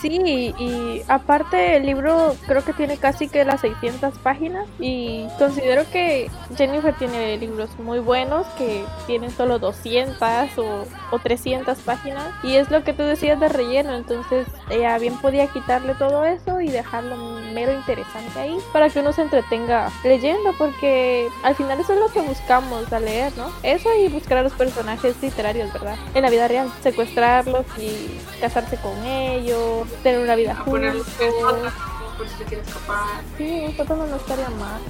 Sí, 0.00 0.54
y 0.58 1.02
aparte 1.08 1.76
el 1.76 1.86
libro 1.86 2.34
creo 2.46 2.64
que 2.64 2.72
tiene 2.72 2.96
casi 2.96 3.28
que 3.28 3.44
las 3.44 3.60
600 3.60 4.18
páginas 4.18 4.68
y 4.78 5.26
considero 5.38 5.84
que 5.90 6.30
Jennifer 6.56 6.94
tiene 6.94 7.36
libros 7.38 7.70
muy 7.78 8.00
buenos 8.00 8.46
que 8.58 8.84
tienen 9.06 9.30
solo 9.30 9.58
200 9.58 10.18
o, 10.58 10.84
o 11.10 11.18
300 11.18 11.78
páginas 11.78 12.24
y 12.42 12.56
es 12.56 12.70
lo 12.70 12.84
que 12.84 12.92
tú 12.92 13.02
decías 13.02 13.38
de 13.40 13.48
relleno, 13.48 13.94
entonces 13.94 14.46
ella 14.70 14.98
bien 14.98 15.16
podía 15.18 15.46
quitarle 15.46 15.94
todo 15.94 16.24
eso 16.24 16.60
y 16.60 16.68
dejarlo 16.68 17.16
mero 17.52 17.72
interesante 17.72 18.38
ahí 18.38 18.58
para 18.72 18.88
que 18.90 19.00
uno 19.00 19.12
se 19.12 19.22
entretenga 19.22 19.90
leyendo 20.02 20.52
porque 20.58 21.28
al 21.42 21.54
final 21.54 21.80
eso 21.80 21.92
es 21.92 22.00
lo 22.00 22.08
que 22.08 22.20
buscamos 22.20 22.92
al 22.92 23.04
leer, 23.04 23.32
¿no? 23.36 23.50
Eso 23.62 23.88
y 23.94 24.08
buscar 24.08 24.38
a 24.38 24.42
los 24.42 24.52
personajes 24.52 25.16
literarios, 25.22 25.72
¿verdad? 25.72 25.96
En 26.14 26.22
la 26.22 26.30
vida 26.30 26.48
real, 26.48 26.70
secuestrarlos 26.82 27.64
y 27.78 28.20
casarse 28.54 28.76
con 28.76 29.04
ellos, 29.04 29.88
tener 30.04 30.20
una 30.20 30.36
vida 30.36 30.56
A 30.58 30.64
ponerlos 30.64 31.06
en 31.20 31.32
juntos. 31.32 31.50
sótano 31.50 31.94
por 32.16 32.28
si 32.28 32.34
se 32.36 32.44
quiere 32.44 32.62
escapar. 32.62 33.22
Sí, 33.36 33.64
un 33.66 33.76
sótano 33.76 34.06
no 34.06 34.16
estaría 34.16 34.48
mal. 34.50 34.80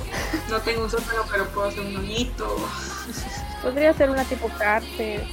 No 0.51 0.61
tengo 0.61 0.85
un 0.85 0.91
sótano, 0.91 1.23
pero 1.31 1.47
puedo 1.49 1.69
hacer 1.69 1.81
un 1.81 1.97
hoyito. 1.97 2.57
Podría 3.63 3.95
ser 3.95 4.11
una 4.11 4.25
tipo 4.25 4.51
cárcel. 4.59 5.27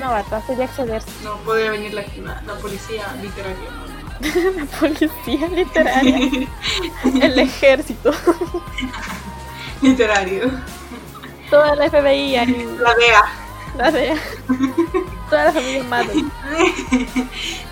No, 0.00 0.10
bata, 0.10 0.40
sería 0.46 0.66
excederse. 0.66 1.10
No, 1.24 1.36
podría 1.38 1.72
venir 1.72 1.92
la, 1.92 2.04
la, 2.22 2.40
la 2.42 2.54
policía 2.54 3.12
literaria. 3.20 3.70
La 4.56 4.64
policía 4.78 5.48
literaria. 5.48 6.48
El 7.20 7.38
ejército. 7.40 8.12
Literario. 9.82 10.50
Toda 11.50 11.74
la 11.74 11.90
FBI 11.90 12.36
ahí. 12.36 12.76
La 12.80 12.94
DEA. 12.94 13.24
La. 15.30 15.52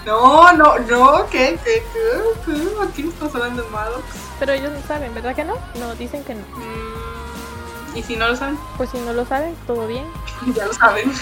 No, 0.04 0.52
no, 0.54 0.78
no, 0.80 1.26
¿qué? 1.30 1.56
¿Qué? 1.62 1.82
¿Qué? 1.92 2.52
¿A 2.82 2.87
quién 2.92 3.09
estás 3.09 3.32
hablando, 3.37 3.64
Maddox? 3.71 4.02
Pero 4.40 4.52
ellos 4.52 4.73
no 4.73 4.82
saben, 4.88 5.14
¿verdad 5.14 5.37
que 5.37 5.44
no? 5.44 5.54
No, 5.78 5.94
dicen 5.94 6.25
que 6.25 6.35
no. 6.35 6.42
Mm, 6.56 7.97
¿Y 7.97 8.02
si 8.02 8.16
no 8.16 8.26
lo 8.26 8.35
saben? 8.35 8.59
Pues 8.76 8.90
si 8.90 8.99
no 8.99 9.12
lo 9.12 9.25
saben, 9.25 9.54
todo 9.66 9.87
bien. 9.87 10.04
Ya 10.56 10.66
lo 10.66 10.73
saben. 10.73 11.12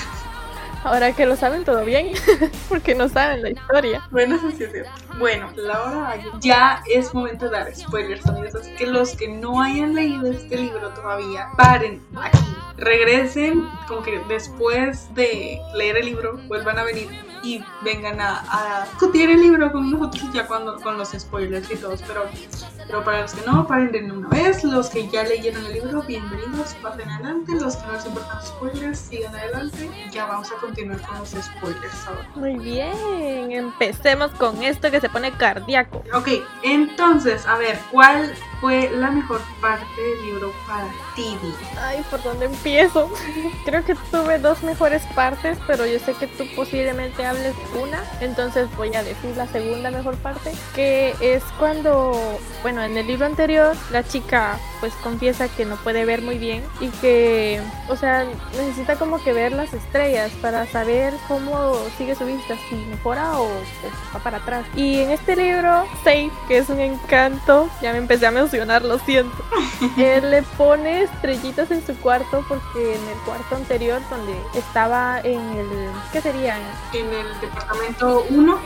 Ahora 0.82 1.12
que 1.12 1.26
lo 1.26 1.36
saben, 1.36 1.64
todo 1.64 1.84
bien. 1.84 2.12
Porque 2.68 2.94
no 2.94 3.08
saben 3.08 3.42
la 3.42 3.50
historia. 3.50 4.06
Bueno, 4.10 4.36
eso 4.36 4.50
sí 4.50 4.64
es. 4.64 4.86
Bueno, 5.18 5.50
la 5.56 5.82
hora 5.82 6.16
ya 6.40 6.82
es 6.90 7.12
momento 7.12 7.46
de 7.46 7.50
dar 7.52 7.74
spoilers, 7.74 8.26
amigos. 8.26 8.54
Así 8.54 8.74
que 8.76 8.86
los 8.86 9.14
que 9.14 9.28
no 9.28 9.60
hayan 9.62 9.94
leído 9.94 10.30
este 10.30 10.56
libro 10.56 10.88
todavía, 10.90 11.48
paren 11.56 12.02
aquí. 12.16 12.38
Regresen, 12.76 13.68
como 13.86 14.02
que 14.02 14.20
después 14.28 15.14
de 15.14 15.60
leer 15.74 15.98
el 15.98 16.06
libro, 16.06 16.38
vuelvan 16.48 16.78
a 16.78 16.84
venir 16.84 17.08
y 17.42 17.62
vengan 17.82 18.20
a, 18.20 18.42
a 18.48 18.86
el 19.12 19.40
libro 19.40 19.72
con 19.72 19.90
nosotros 19.90 20.32
ya 20.32 20.46
cuando 20.46 20.76
con 20.80 20.96
los 20.96 21.10
spoilers 21.10 21.70
y 21.70 21.76
todos. 21.76 22.02
Pero, 22.06 22.24
pero 22.90 23.04
para 23.04 23.22
los 23.22 23.32
que 23.32 23.46
no, 23.46 23.66
paren 23.68 23.92
de 23.92 24.12
una 24.12 24.28
vez. 24.28 24.64
Los 24.64 24.90
que 24.90 25.08
ya 25.08 25.22
leyeron 25.22 25.64
el 25.66 25.74
libro, 25.74 26.02
bienvenidos, 26.02 26.74
pasen 26.82 27.08
adelante. 27.08 27.52
Los 27.54 27.76
que 27.76 27.86
no 27.86 27.92
les 27.92 28.06
importan 28.06 28.42
spoilers, 28.44 28.98
sigan 28.98 29.34
adelante. 29.34 29.88
Ya 30.10 30.26
vamos 30.26 30.50
a 30.50 30.56
continuar 30.56 31.00
con 31.02 31.18
los 31.18 31.28
spoilers 31.28 32.06
ahora. 32.08 32.28
Muy 32.34 32.58
bien, 32.58 33.52
empecemos 33.52 34.32
con 34.32 34.62
esto 34.64 34.90
que 34.90 35.00
se 35.00 35.08
pone 35.08 35.30
cardíaco. 35.32 36.02
Ok, 36.12 36.28
entonces, 36.64 37.46
a 37.46 37.56
ver, 37.58 37.78
¿cuál 37.92 38.34
fue 38.60 38.90
la 38.90 39.10
mejor 39.10 39.40
parte 39.60 40.00
del 40.00 40.26
libro 40.26 40.52
para 40.66 40.88
ti? 41.14 41.36
Ay, 41.80 42.04
¿por 42.10 42.22
dónde 42.22 42.46
empiezo? 42.46 43.10
Creo 43.64 43.84
que 43.84 43.94
tuve 44.10 44.38
dos 44.38 44.62
mejores 44.62 45.02
partes, 45.14 45.58
pero 45.66 45.86
yo 45.86 45.98
sé 46.00 46.14
que 46.14 46.26
tú 46.26 46.44
posiblemente 46.56 47.24
hables 47.24 47.54
una, 47.80 48.02
entonces 48.20 48.68
voy 48.76 48.94
a 48.94 49.02
decir 49.02 49.36
la 49.36 49.46
segunda 49.46 49.90
mejor 49.90 50.16
parte, 50.16 50.52
que 50.74 51.14
es 51.20 51.42
cuando, 51.58 52.38
bueno, 52.62 52.79
en 52.86 52.96
el 52.96 53.06
libro 53.06 53.26
anterior 53.26 53.76
la 53.90 54.02
chica 54.04 54.58
pues 54.80 54.92
confiesa 55.02 55.48
que 55.48 55.64
no 55.66 55.76
puede 55.76 56.04
ver 56.04 56.22
muy 56.22 56.38
bien 56.38 56.64
y 56.80 56.88
que, 56.88 57.60
o 57.88 57.96
sea, 57.96 58.26
necesita 58.56 58.96
como 58.96 59.22
que 59.22 59.32
ver 59.32 59.52
las 59.52 59.72
estrellas 59.74 60.32
para 60.40 60.66
saber 60.66 61.12
cómo 61.28 61.74
sigue 61.98 62.14
su 62.14 62.24
vista, 62.24 62.56
si 62.68 62.76
mejora 62.76 63.38
o 63.38 63.46
pues, 63.80 63.92
va 64.14 64.20
para 64.20 64.38
atrás. 64.38 64.64
Y 64.74 65.00
en 65.00 65.10
este 65.10 65.36
libro, 65.36 65.84
Safe, 66.02 66.30
que 66.48 66.58
es 66.58 66.68
un 66.70 66.80
encanto, 66.80 67.68
ya 67.82 67.92
me 67.92 67.98
empecé 67.98 68.26
a 68.26 68.30
mencionar, 68.30 68.82
lo 68.82 68.98
siento. 69.00 69.36
Él 69.98 70.30
le 70.30 70.42
pone 70.42 71.02
estrellitas 71.02 71.70
en 71.70 71.86
su 71.86 71.94
cuarto 71.96 72.42
porque 72.48 72.94
en 72.94 73.08
el 73.08 73.18
cuarto 73.26 73.56
anterior 73.56 74.00
donde 74.08 74.34
estaba 74.54 75.20
en 75.20 75.40
el 75.40 75.90
¿qué 76.12 76.20
sería? 76.20 76.56
En 76.92 77.06
el 77.06 77.40
departamento 77.40 78.24
1, 78.30 78.58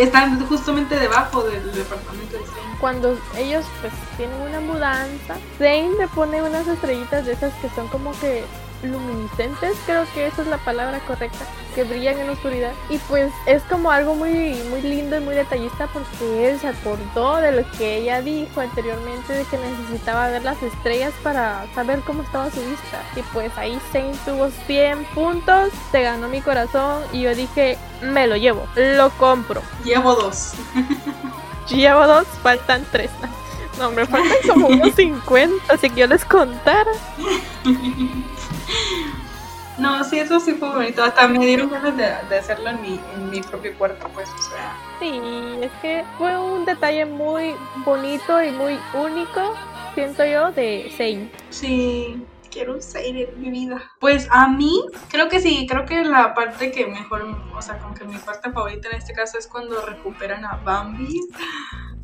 están 0.00 0.46
justamente 0.46 0.98
debajo 0.98 1.42
del 1.42 1.72
departamento 1.72 2.38
de 2.38 2.44
Zane. 2.44 2.69
Cuando 2.80 3.18
ellos 3.36 3.64
pues 3.80 3.92
tienen 4.16 4.40
una 4.40 4.60
mudanza, 4.60 5.36
Zane 5.58 5.90
le 5.98 6.08
pone 6.08 6.42
unas 6.42 6.66
estrellitas 6.66 7.26
de 7.26 7.32
esas 7.32 7.52
que 7.54 7.68
son 7.70 7.88
como 7.88 8.12
que 8.20 8.44
luminiscentes, 8.82 9.76
creo 9.86 10.04
que 10.14 10.26
esa 10.26 10.42
es 10.42 10.48
la 10.48 10.58
palabra 10.58 11.00
correcta, 11.00 11.44
que 11.74 11.84
brillan 11.84 12.18
en 12.18 12.28
la 12.28 12.32
oscuridad. 12.32 12.72
Y 12.88 12.98
pues 12.98 13.32
es 13.46 13.62
como 13.64 13.90
algo 13.90 14.14
muy, 14.14 14.54
muy 14.70 14.82
lindo 14.82 15.16
y 15.16 15.20
muy 15.20 15.34
detallista 15.34 15.88
porque 15.88 16.50
él 16.50 16.58
se 16.58 16.68
acordó 16.68 17.36
de 17.36 17.52
lo 17.52 17.70
que 17.72 17.98
ella 17.98 18.22
dijo 18.22 18.60
anteriormente 18.60 19.32
de 19.32 19.44
que 19.44 19.58
necesitaba 19.58 20.28
ver 20.28 20.42
las 20.42 20.62
estrellas 20.62 21.12
para 21.22 21.66
saber 21.74 22.00
cómo 22.00 22.22
estaba 22.22 22.50
su 22.50 22.60
vista. 22.60 23.02
Y 23.16 23.22
pues 23.34 23.56
ahí 23.58 23.78
Zane 23.92 24.14
tuvo 24.24 24.50
100 24.66 25.04
puntos, 25.14 25.70
se 25.90 26.02
ganó 26.02 26.28
mi 26.28 26.40
corazón 26.40 27.02
y 27.12 27.22
yo 27.22 27.34
dije, 27.34 27.76
me 28.02 28.26
lo 28.26 28.36
llevo, 28.36 28.66
lo 28.74 29.10
compro. 29.10 29.62
Llevo 29.84 30.14
dos. 30.14 30.54
Llevo 31.68 32.06
dos, 32.06 32.26
faltan 32.42 32.84
tres. 32.90 33.10
No, 33.78 33.90
me 33.92 34.04
faltan 34.04 34.36
como 34.46 34.66
unos 34.68 34.94
50, 34.94 35.72
así 35.72 35.88
que 35.88 36.00
yo 36.00 36.06
les 36.06 36.22
contara. 36.26 36.90
No, 39.78 40.04
sí, 40.04 40.18
eso 40.18 40.38
sí 40.38 40.52
fue 40.52 40.68
bonito. 40.68 41.02
Hasta 41.02 41.26
me 41.26 41.38
dieron 41.38 41.70
ganas 41.70 41.96
de, 41.96 42.12
de 42.28 42.38
hacerlo 42.38 42.68
en 42.68 42.82
mi, 42.82 43.00
en 43.14 43.30
mi 43.30 43.40
propio 43.40 43.74
cuarto, 43.78 44.06
pues, 44.12 44.28
o 44.28 44.42
sea. 44.42 44.76
Sí, 44.98 45.18
es 45.62 45.72
que 45.80 46.04
fue 46.18 46.38
un 46.38 46.66
detalle 46.66 47.06
muy 47.06 47.54
bonito 47.86 48.42
y 48.42 48.50
muy 48.50 48.78
único, 48.92 49.54
siento 49.94 50.26
yo, 50.26 50.52
de 50.52 50.92
Zane. 50.98 51.30
Sí. 51.48 52.22
Quiero 52.50 52.74
un 52.74 52.82
Seinen 52.82 53.28
en 53.28 53.40
mi 53.40 53.50
vida. 53.50 53.90
Pues 54.00 54.28
a 54.30 54.48
mí, 54.48 54.82
creo 55.08 55.28
que 55.28 55.40
sí, 55.40 55.66
creo 55.68 55.86
que 55.86 56.04
la 56.04 56.34
parte 56.34 56.70
que 56.72 56.86
mejor, 56.86 57.22
o 57.54 57.62
sea, 57.62 57.78
como 57.78 57.94
que 57.94 58.04
mi 58.04 58.18
parte 58.18 58.50
favorita 58.50 58.88
en 58.88 58.96
este 58.96 59.12
caso 59.12 59.38
es 59.38 59.46
cuando 59.46 59.84
recuperan 59.86 60.44
a 60.44 60.56
Bambi. 60.56 61.20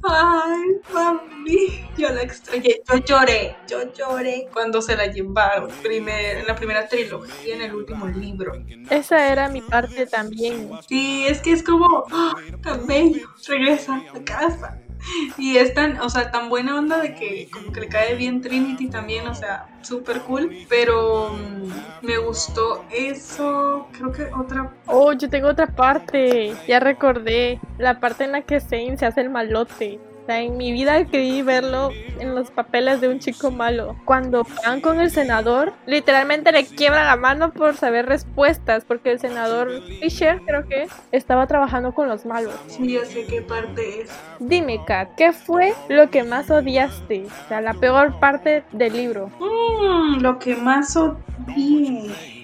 Ay, 0.03 0.81
Bambi, 0.93 1.85
yo 1.97 2.11
la 2.11 2.23
extrañé, 2.23 2.81
yo 2.89 2.97
lloré, 2.99 3.57
yo 3.67 3.93
lloré 3.93 4.49
cuando 4.53 4.81
se 4.81 4.97
la 4.97 5.07
llevaron 5.07 5.71
primer, 5.83 6.39
en 6.39 6.47
la 6.47 6.55
primera 6.55 6.87
trilogía, 6.87 7.57
en 7.57 7.63
el 7.63 7.75
último 7.75 8.07
libro. 8.07 8.53
Esa 8.91 9.33
era 9.33 9.49
mi 9.49 9.63
parte 9.63 10.07
también. 10.07 10.71
Sí, 10.89 11.27
es 11.27 11.41
que 11.41 11.53
es 11.53 11.63
como, 11.63 12.05
¡ah! 12.13 12.35
tan 12.63 12.87
bello, 12.87 13.29
regresa 13.49 14.03
a 14.15 14.25
casa. 14.25 14.79
Y 15.39 15.57
es 15.57 15.75
tan, 15.75 16.01
o 16.01 16.09
sea, 16.09 16.31
tan 16.31 16.49
buena 16.49 16.79
onda 16.79 16.99
de 16.99 17.15
que 17.15 17.49
como 17.51 17.73
que 17.73 17.81
le 17.81 17.89
cae 17.89 18.15
bien 18.15 18.41
Trinity 18.41 18.89
también, 18.89 19.27
o 19.27 19.35
sea, 19.35 19.67
súper 19.83 20.21
cool. 20.23 20.67
Pero 20.69 21.31
mm, 21.31 22.07
me 22.07 22.19
gustó 22.19 22.85
eso. 22.91 23.89
Creo 23.93 24.13
que 24.13 24.25
otra. 24.35 24.73
Oh, 24.87 25.13
yo 25.13 25.29
tengo 25.29 25.49
otra 25.49 25.67
parte. 25.67 26.55
Ya 26.67 26.81
recordé. 26.81 27.61
La 27.79 28.01
parte 28.01 28.25
en 28.25 28.33
la 28.33 28.43
que 28.43 28.61
Zane 28.61 28.97
se 28.97 29.07
hace 29.07 29.21
el 29.21 29.31
malote 29.31 30.01
en 30.29 30.57
mi 30.57 30.73
vida 30.73 31.05
creí 31.07 31.43
verlo 31.43 31.91
en 32.19 32.35
los 32.35 32.51
papeles 32.51 33.01
de 33.01 33.09
un 33.09 33.19
chico 33.19 33.51
malo. 33.51 33.97
Cuando 34.05 34.47
van 34.65 34.81
con 34.81 35.01
el 35.01 35.11
senador, 35.11 35.73
literalmente 35.87 36.53
le 36.53 36.67
quiebra 36.67 37.05
la 37.05 37.17
mano 37.17 37.53
por 37.53 37.77
saber 37.77 38.07
respuestas, 38.07 38.85
porque 38.85 39.13
el 39.13 39.21
senador 39.21 39.83
Fisher, 40.01 40.41
creo 40.47 40.67
que, 40.67 40.89
estaba 41.13 41.47
trabajando 41.47 41.93
con 41.93 42.09
los 42.09 42.27
malos. 42.27 42.55
Sí, 42.67 42.93
ya 42.93 43.05
sé 43.05 43.27
qué 43.27 43.43
parte 43.43 44.03
es. 44.03 44.11
Dime, 44.39 44.81
Kat, 44.87 45.15
¿qué 45.17 45.33
fue 45.33 45.75
lo 45.89 46.11
que 46.11 46.25
más 46.25 46.51
odiaste? 46.51 47.27
O 47.27 47.49
sea, 47.49 47.61
la 47.61 47.75
peor 47.75 48.19
parte 48.19 48.65
del 48.73 48.93
libro. 48.93 49.31
Mm, 49.39 50.21
lo 50.21 50.39
que 50.39 50.57
más 50.57 50.97
odié. 50.97 52.36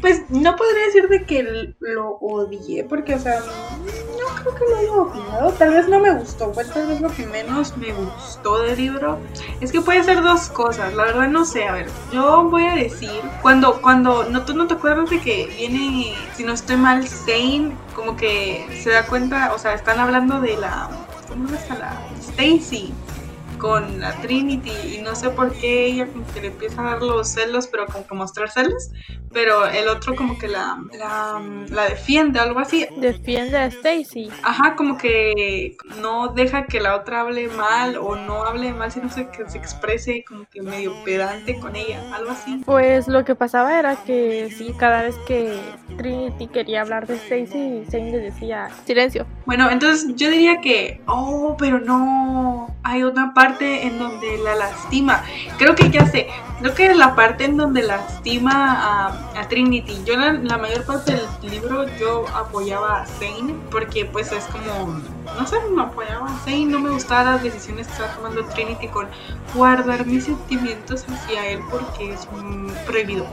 Pues 0.00 0.22
no 0.30 0.56
podría 0.56 0.86
decir 0.86 1.08
de 1.08 1.24
que 1.24 1.74
lo 1.80 2.10
odié, 2.20 2.84
porque, 2.84 3.14
o 3.14 3.18
sea, 3.18 3.40
no 3.40 4.42
creo 4.42 4.54
que 4.54 4.64
lo 4.70 4.76
haya 4.76 4.92
odiado. 4.92 5.52
Tal 5.52 5.70
vez 5.70 5.88
no 5.88 6.00
me 6.00 6.12
gustó, 6.14 6.52
fue 6.52 6.64
tal 6.64 6.86
vez 6.86 7.00
lo 7.00 7.10
que 7.10 7.26
menos 7.26 7.76
me 7.76 7.92
gustó 7.92 8.62
del 8.62 8.76
libro. 8.76 9.18
Es 9.60 9.72
que 9.72 9.80
puede 9.80 10.02
ser 10.04 10.22
dos 10.22 10.48
cosas, 10.48 10.94
la 10.94 11.04
verdad 11.04 11.28
no 11.28 11.44
sé. 11.44 11.64
A 11.64 11.72
ver, 11.72 11.88
yo 12.12 12.44
voy 12.44 12.66
a 12.66 12.74
decir, 12.74 13.20
cuando, 13.42 13.80
cuando, 13.80 14.24
no, 14.24 14.44
tú 14.44 14.54
no 14.54 14.66
te 14.66 14.74
acuerdas 14.74 15.10
de 15.10 15.20
que 15.20 15.46
viene, 15.56 16.14
si 16.34 16.44
no 16.44 16.52
estoy 16.52 16.76
mal, 16.76 17.06
Zane, 17.06 17.76
como 17.94 18.16
que 18.16 18.66
se 18.82 18.90
da 18.90 19.06
cuenta, 19.06 19.52
o 19.54 19.58
sea, 19.58 19.74
están 19.74 19.98
hablando 19.98 20.40
de 20.40 20.56
la, 20.56 20.90
¿cómo 21.28 21.48
está 21.54 21.76
la? 21.76 22.02
Stacy 22.20 22.92
con 23.66 24.00
la 24.00 24.12
Trinity 24.20 24.70
y 24.94 25.02
no 25.02 25.16
sé 25.16 25.30
por 25.30 25.52
qué 25.52 25.86
ella 25.86 26.06
como 26.06 26.24
que 26.32 26.40
le 26.40 26.46
empieza 26.48 26.82
a 26.82 26.92
dar 26.92 27.02
los 27.02 27.26
celos, 27.28 27.66
pero 27.66 27.86
como 27.86 28.06
que 28.06 28.14
mostrar 28.14 28.48
celos, 28.48 28.90
pero 29.32 29.66
el 29.66 29.88
otro 29.88 30.14
como 30.14 30.38
que 30.38 30.46
la, 30.46 30.78
la, 30.92 31.84
defiende, 31.88 32.38
algo 32.38 32.60
así. 32.60 32.86
Defiende 32.96 33.56
a 33.56 33.66
Stacy. 33.66 34.30
Ajá, 34.44 34.76
como 34.76 34.96
que 34.96 35.76
no 36.00 36.28
deja 36.28 36.66
que 36.66 36.80
la 36.80 36.94
otra 36.94 37.22
hable 37.22 37.48
mal 37.48 37.96
o 37.96 38.14
no 38.14 38.44
hable 38.44 38.72
mal, 38.72 38.92
sino 38.92 39.08
que 39.08 39.48
se 39.48 39.58
exprese 39.58 40.24
como 40.28 40.44
que 40.48 40.62
medio 40.62 40.92
pedante 41.04 41.58
con 41.58 41.74
ella, 41.74 42.00
algo 42.14 42.30
así. 42.30 42.62
Pues 42.64 43.08
lo 43.08 43.24
que 43.24 43.34
pasaba 43.34 43.78
era 43.78 43.96
que 43.96 44.48
sí, 44.56 44.72
cada 44.78 45.02
vez 45.02 45.16
que 45.26 45.58
Trinity 45.96 46.46
quería 46.46 46.82
hablar 46.82 47.08
de 47.08 47.16
Stacy, 47.16 47.84
Zane 47.90 48.12
le 48.12 48.18
decía 48.18 48.68
silencio. 48.84 49.26
Bueno, 49.44 49.68
entonces 49.70 50.14
yo 50.14 50.30
diría 50.30 50.60
que, 50.60 51.00
oh, 51.06 51.56
pero 51.58 51.80
no, 51.80 52.76
hay 52.82 53.02
una 53.02 53.34
parte 53.34 53.55
en 53.60 53.98
donde 53.98 54.38
la 54.38 54.54
lastima. 54.54 55.24
Creo 55.58 55.74
que 55.74 55.90
ya 55.90 56.06
sé, 56.06 56.28
creo 56.60 56.74
que 56.74 56.86
es 56.86 56.96
la 56.96 57.14
parte 57.14 57.44
en 57.44 57.56
donde 57.56 57.82
lastima 57.82 59.08
a, 59.34 59.48
Trinity. 59.48 60.02
Yo 60.04 60.16
la, 60.16 60.32
la, 60.32 60.58
mayor 60.58 60.84
parte 60.84 61.12
del 61.12 61.50
libro 61.50 61.86
yo 61.98 62.24
apoyaba 62.34 63.02
a 63.02 63.06
Zane 63.06 63.54
porque 63.70 64.04
pues 64.04 64.32
es 64.32 64.44
como, 64.46 65.00
no 65.38 65.46
sé, 65.46 65.56
me 65.72 65.82
apoyaba 65.82 66.26
a 66.26 66.38
Zane, 66.40 66.66
no 66.66 66.80
me 66.80 66.90
gustaban 66.90 67.26
las 67.26 67.42
decisiones 67.44 67.86
que 67.86 67.92
estaba 67.92 68.12
tomando 68.14 68.44
Trinity 68.46 68.88
con 68.88 69.06
guardar 69.54 70.04
mis 70.04 70.24
sentimientos 70.24 71.04
hacia 71.08 71.46
él 71.46 71.60
porque 71.70 72.12
es 72.12 72.26
prohibido 72.86 73.26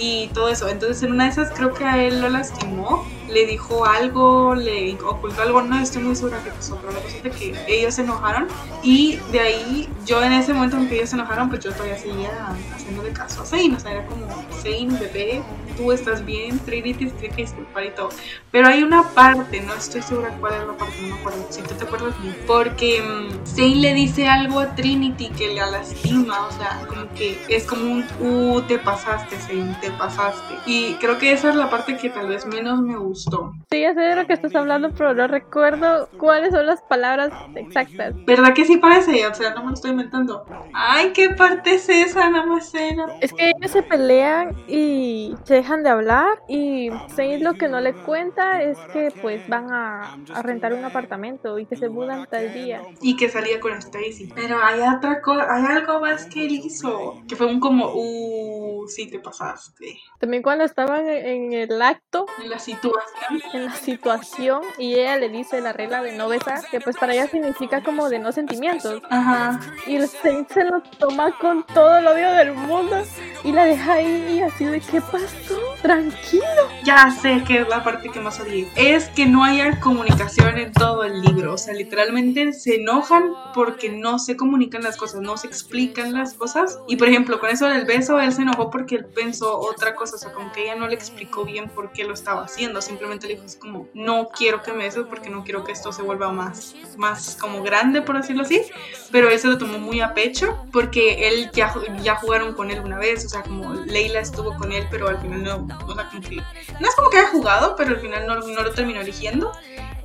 y 0.00 0.28
todo 0.28 0.48
eso. 0.48 0.68
Entonces 0.68 1.02
en 1.02 1.12
una 1.12 1.24
de 1.24 1.30
esas 1.30 1.50
creo 1.52 1.74
que 1.74 1.84
a 1.84 2.02
él 2.02 2.22
lo 2.22 2.30
lastimó, 2.30 3.04
le 3.28 3.46
dijo 3.46 3.84
algo, 3.84 4.54
le 4.54 4.96
ocultó 5.02 5.42
algo, 5.42 5.62
no 5.62 5.78
estoy 5.78 6.02
muy 6.02 6.16
segura 6.16 6.42
que 6.42 6.50
pasó, 6.50 6.76
pero 6.76 6.92
la 6.92 7.00
cosa 7.00 7.16
es 7.22 7.36
que 7.36 7.54
ellos 7.68 7.94
se 7.94 8.02
enojaron 8.02 8.48
y 8.82 9.16
de 9.30 9.40
ahí 9.40 9.88
yo 10.04 10.22
en 10.22 10.32
ese 10.32 10.52
momento 10.54 10.76
en 10.76 10.88
que 10.88 10.96
ellos 10.96 11.10
se 11.10 11.16
enojaron, 11.16 11.48
pues 11.48 11.62
yo 11.62 11.72
todavía 11.72 11.98
seguía 11.98 12.54
haciendo 12.74 13.02
de 13.02 13.12
caso 13.12 13.42
a 13.42 13.44
Zane, 13.44 13.74
o 13.76 13.80
sea, 13.80 13.92
era 13.92 14.06
como 14.06 14.26
Zane, 14.62 14.98
bebé, 14.98 15.42
tú 15.78 15.92
estás 15.92 16.26
bien, 16.26 16.58
Trinity 16.58 17.06
tiene 17.06 17.34
que 17.34 17.42
disculpar 17.42 17.84
y 17.86 17.90
todo. 17.90 18.10
Pero 18.50 18.66
hay 18.66 18.82
una 18.82 19.02
parte, 19.14 19.60
no 19.60 19.74
estoy 19.74 20.02
segura 20.02 20.36
cuál 20.40 20.54
es 20.54 20.66
la 20.66 20.76
parte, 20.76 20.94
no 21.02 21.14
me 21.14 21.20
acuerdo, 21.20 21.46
si 21.50 21.62
tú 21.62 21.74
te 21.74 21.84
acuerdas 21.84 22.20
bien, 22.20 22.36
porque 22.46 23.00
um, 23.00 23.46
Zane 23.46 23.76
le 23.76 23.94
dice 23.94 24.26
algo 24.26 24.60
a 24.60 24.74
Trinity 24.74 25.28
que 25.30 25.48
le 25.48 25.54
lastima, 25.54 26.46
o 26.46 26.52
sea, 26.52 26.80
como 26.86 27.08
que 27.14 27.38
es 27.48 27.64
como 27.64 27.92
un, 27.92 28.04
uh, 28.20 28.60
te 28.62 28.78
pasaste, 28.78 29.36
Zane, 29.36 29.76
te 29.80 29.90
pasaste. 29.92 30.54
Y 30.66 30.94
creo 30.94 31.18
que 31.18 31.32
esa 31.32 31.50
es 31.50 31.56
la 31.56 31.70
parte 31.70 31.96
que 31.96 32.10
tal 32.10 32.28
vez 32.28 32.44
menos 32.46 32.80
me 32.80 32.96
gustó. 32.96 33.52
Sí, 33.70 33.80
ya 33.80 33.94
sé 33.94 34.00
de 34.00 34.16
lo 34.16 34.26
que 34.26 34.32
estás 34.32 34.54
hablando, 34.56 34.90
pero 34.90 35.14
no 35.14 35.28
recuerdo 35.28 36.08
cuáles 36.18 36.52
son 36.52 36.66
las 36.66 36.82
palabras 36.82 37.30
exactas. 37.54 38.14
¿Verdad 38.26 38.52
que 38.54 38.64
sí 38.64 38.78
parece? 38.78 39.26
O 39.26 39.34
sea, 39.34 39.54
no 39.54 39.62
me 39.62 39.68
lo 39.68 39.74
estoy 39.74 39.92
inventando. 39.92 40.44
Ay, 40.72 41.12
¿qué 41.12 41.30
parte 41.30 41.74
es 41.74 41.88
esa, 41.88 42.28
Namacena? 42.30 43.06
Es 43.20 43.32
que 43.32 43.50
ellos 43.50 43.70
se 43.70 43.82
pelean 43.82 44.56
y 44.66 45.34
se 45.44 45.54
dejan 45.68 45.82
de 45.82 45.90
hablar 45.90 46.42
y 46.48 46.88
Zane 47.14 47.40
lo 47.40 47.52
que 47.52 47.68
no 47.68 47.78
le 47.80 47.92
cuenta 47.92 48.62
es 48.62 48.78
que 48.90 49.12
pues 49.20 49.46
van 49.48 49.70
a, 49.70 50.16
a 50.32 50.42
rentar 50.42 50.72
un 50.72 50.82
apartamento 50.82 51.58
y 51.58 51.66
que 51.66 51.76
se 51.76 51.90
mudan 51.90 52.26
tal 52.30 52.54
día. 52.54 52.80
Y 53.02 53.16
que 53.16 53.28
salía 53.28 53.60
con 53.60 53.74
Stacy. 53.74 54.32
Pero 54.34 54.58
hay 54.64 54.80
otra 54.80 55.20
cosa, 55.20 55.46
hay 55.54 55.76
algo 55.76 56.00
más 56.00 56.24
que 56.24 56.46
él 56.46 56.52
hizo, 56.52 57.22
que 57.28 57.36
fue 57.36 57.46
un 57.46 57.60
como, 57.60 57.92
uh, 57.92 58.88
sí 58.88 59.10
te 59.10 59.18
pasaste. 59.18 59.98
También 60.18 60.42
cuando 60.42 60.64
estaban 60.64 61.06
en 61.06 61.52
el 61.52 61.82
acto. 61.82 62.24
En 62.42 62.48
la 62.48 62.58
situación. 62.58 63.42
En 63.52 63.66
la 63.66 63.74
situación 63.74 64.62
y 64.78 64.94
ella 64.94 65.18
le 65.18 65.28
dice 65.28 65.60
la 65.60 65.74
regla 65.74 66.00
de 66.02 66.16
no 66.16 66.28
besar, 66.28 66.62
que 66.70 66.80
pues 66.80 66.96
para 66.96 67.12
ella 67.12 67.26
significa 67.26 67.82
como 67.82 68.08
de 68.08 68.20
no 68.20 68.32
sentimientos. 68.32 69.02
Ajá. 69.10 69.60
Y 69.86 69.98
Zane 69.98 70.46
se 70.48 70.64
lo 70.64 70.80
toma 70.98 71.38
con 71.38 71.62
todo 71.66 71.98
el 71.98 72.06
odio 72.06 72.32
del 72.32 72.54
mundo 72.54 73.02
y 73.44 73.52
la 73.52 73.66
deja 73.66 73.92
ahí 73.92 74.40
así 74.40 74.64
de 74.64 74.80
¿qué 74.80 75.02
pasó? 75.02 75.57
Tranquilo. 75.82 76.44
Ya 76.84 77.10
sé 77.10 77.44
que 77.46 77.60
es 77.60 77.68
la 77.68 77.84
parte 77.84 78.08
que 78.10 78.20
más 78.20 78.40
odié. 78.40 78.68
Es 78.74 79.08
que 79.08 79.26
no 79.26 79.44
haya 79.44 79.78
comunicación 79.80 80.58
en 80.58 80.72
todo 80.72 81.04
el 81.04 81.20
libro. 81.20 81.54
O 81.54 81.58
sea, 81.58 81.74
literalmente 81.74 82.52
se 82.52 82.76
enojan 82.76 83.32
porque 83.54 83.90
no 83.90 84.18
se 84.18 84.36
comunican 84.36 84.82
las 84.82 84.96
cosas, 84.96 85.20
no 85.20 85.36
se 85.36 85.46
explican 85.46 86.12
las 86.12 86.34
cosas. 86.34 86.78
Y 86.88 86.96
por 86.96 87.08
ejemplo, 87.08 87.40
con 87.40 87.50
eso 87.50 87.68
del 87.68 87.84
beso, 87.84 88.18
él 88.20 88.32
se 88.32 88.42
enojó 88.42 88.70
porque 88.70 88.96
él 88.96 89.04
pensó 89.06 89.58
otra 89.58 89.94
cosa. 89.94 90.16
O 90.16 90.18
sea, 90.18 90.32
como 90.32 90.52
que 90.52 90.64
ella 90.64 90.76
no 90.76 90.88
le 90.88 90.94
explicó 90.94 91.44
bien 91.44 91.68
por 91.68 91.92
qué 91.92 92.04
lo 92.04 92.14
estaba 92.14 92.44
haciendo. 92.44 92.82
Simplemente 92.82 93.26
le 93.26 93.34
dijo, 93.34 93.46
es 93.46 93.56
como, 93.56 93.88
no 93.94 94.28
quiero 94.28 94.62
que 94.62 94.72
me 94.72 94.84
beses 94.84 95.04
porque 95.08 95.30
no 95.30 95.44
quiero 95.44 95.64
que 95.64 95.72
esto 95.72 95.92
se 95.92 96.02
vuelva 96.02 96.32
más, 96.32 96.74
más 96.96 97.36
como 97.40 97.62
grande, 97.62 98.02
por 98.02 98.16
decirlo 98.16 98.42
así. 98.42 98.62
Pero 99.10 99.28
él 99.30 99.38
se 99.38 99.48
lo 99.48 99.58
tomó 99.58 99.78
muy 99.78 100.00
a 100.00 100.14
pecho 100.14 100.64
porque 100.72 101.28
él 101.28 101.50
ya, 101.52 101.72
ya 102.02 102.16
jugaron 102.16 102.54
con 102.54 102.70
él 102.70 102.80
una 102.80 102.98
vez. 102.98 103.24
O 103.24 103.28
sea, 103.28 103.42
como 103.42 103.74
Leila 103.74 104.20
estuvo 104.20 104.56
con 104.56 104.72
él, 104.72 104.86
pero 104.90 105.08
al 105.08 105.20
final 105.20 105.42
no, 105.42 105.47
o 105.56 105.66
sea, 105.94 106.08
como 106.08 106.20
que, 106.20 106.36
no 106.80 106.88
es 106.88 106.94
como 106.94 107.10
que 107.10 107.18
haya 107.18 107.28
jugado, 107.28 107.74
pero 107.76 107.90
al 107.90 108.00
final 108.00 108.26
no, 108.26 108.36
no 108.36 108.62
lo 108.62 108.70
terminó 108.72 109.00
eligiendo. 109.00 109.52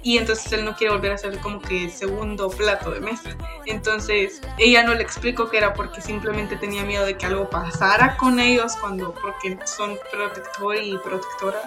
Y 0.05 0.17
entonces 0.17 0.51
él 0.51 0.65
no 0.65 0.75
quiere 0.75 0.93
volver 0.93 1.13
a 1.13 1.17
ser 1.17 1.39
como 1.39 1.61
que 1.61 1.89
segundo 1.89 2.49
plato 2.49 2.91
de 2.91 2.99
mesa. 2.99 3.37
Entonces 3.65 4.41
ella 4.57 4.83
no 4.83 4.93
le 4.93 5.01
explicó 5.01 5.49
que 5.49 5.57
era 5.57 5.73
porque 5.73 6.01
simplemente 6.01 6.57
tenía 6.57 6.83
miedo 6.83 7.05
de 7.05 7.17
que 7.17 7.25
algo 7.25 7.49
pasara 7.49 8.17
con 8.17 8.37
ellos 8.37 8.75
cuando 8.81 9.13
porque 9.13 9.57
son 9.65 9.97
protector 10.11 10.75
y 10.75 10.97
protectora. 10.97 11.61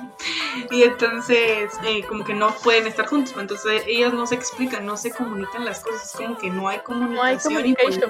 Y 0.70 0.82
entonces 0.82 1.72
eh, 1.86 2.04
como 2.06 2.24
que 2.24 2.34
no 2.34 2.54
pueden 2.62 2.86
estar 2.86 3.06
juntos. 3.06 3.34
Entonces 3.38 3.82
ellos 3.86 4.12
no 4.12 4.26
se 4.26 4.34
explican, 4.34 4.84
no 4.84 4.98
se 4.98 5.12
comunican 5.12 5.64
las 5.64 5.80
cosas, 5.80 6.04
es 6.04 6.12
como 6.12 6.36
que 6.36 6.50
no 6.50 6.68
hay 6.68 6.80
comunicación 6.80 7.54
no 7.54 7.60
hay, 7.60 7.70
y 7.70 7.76
hay 7.90 8.00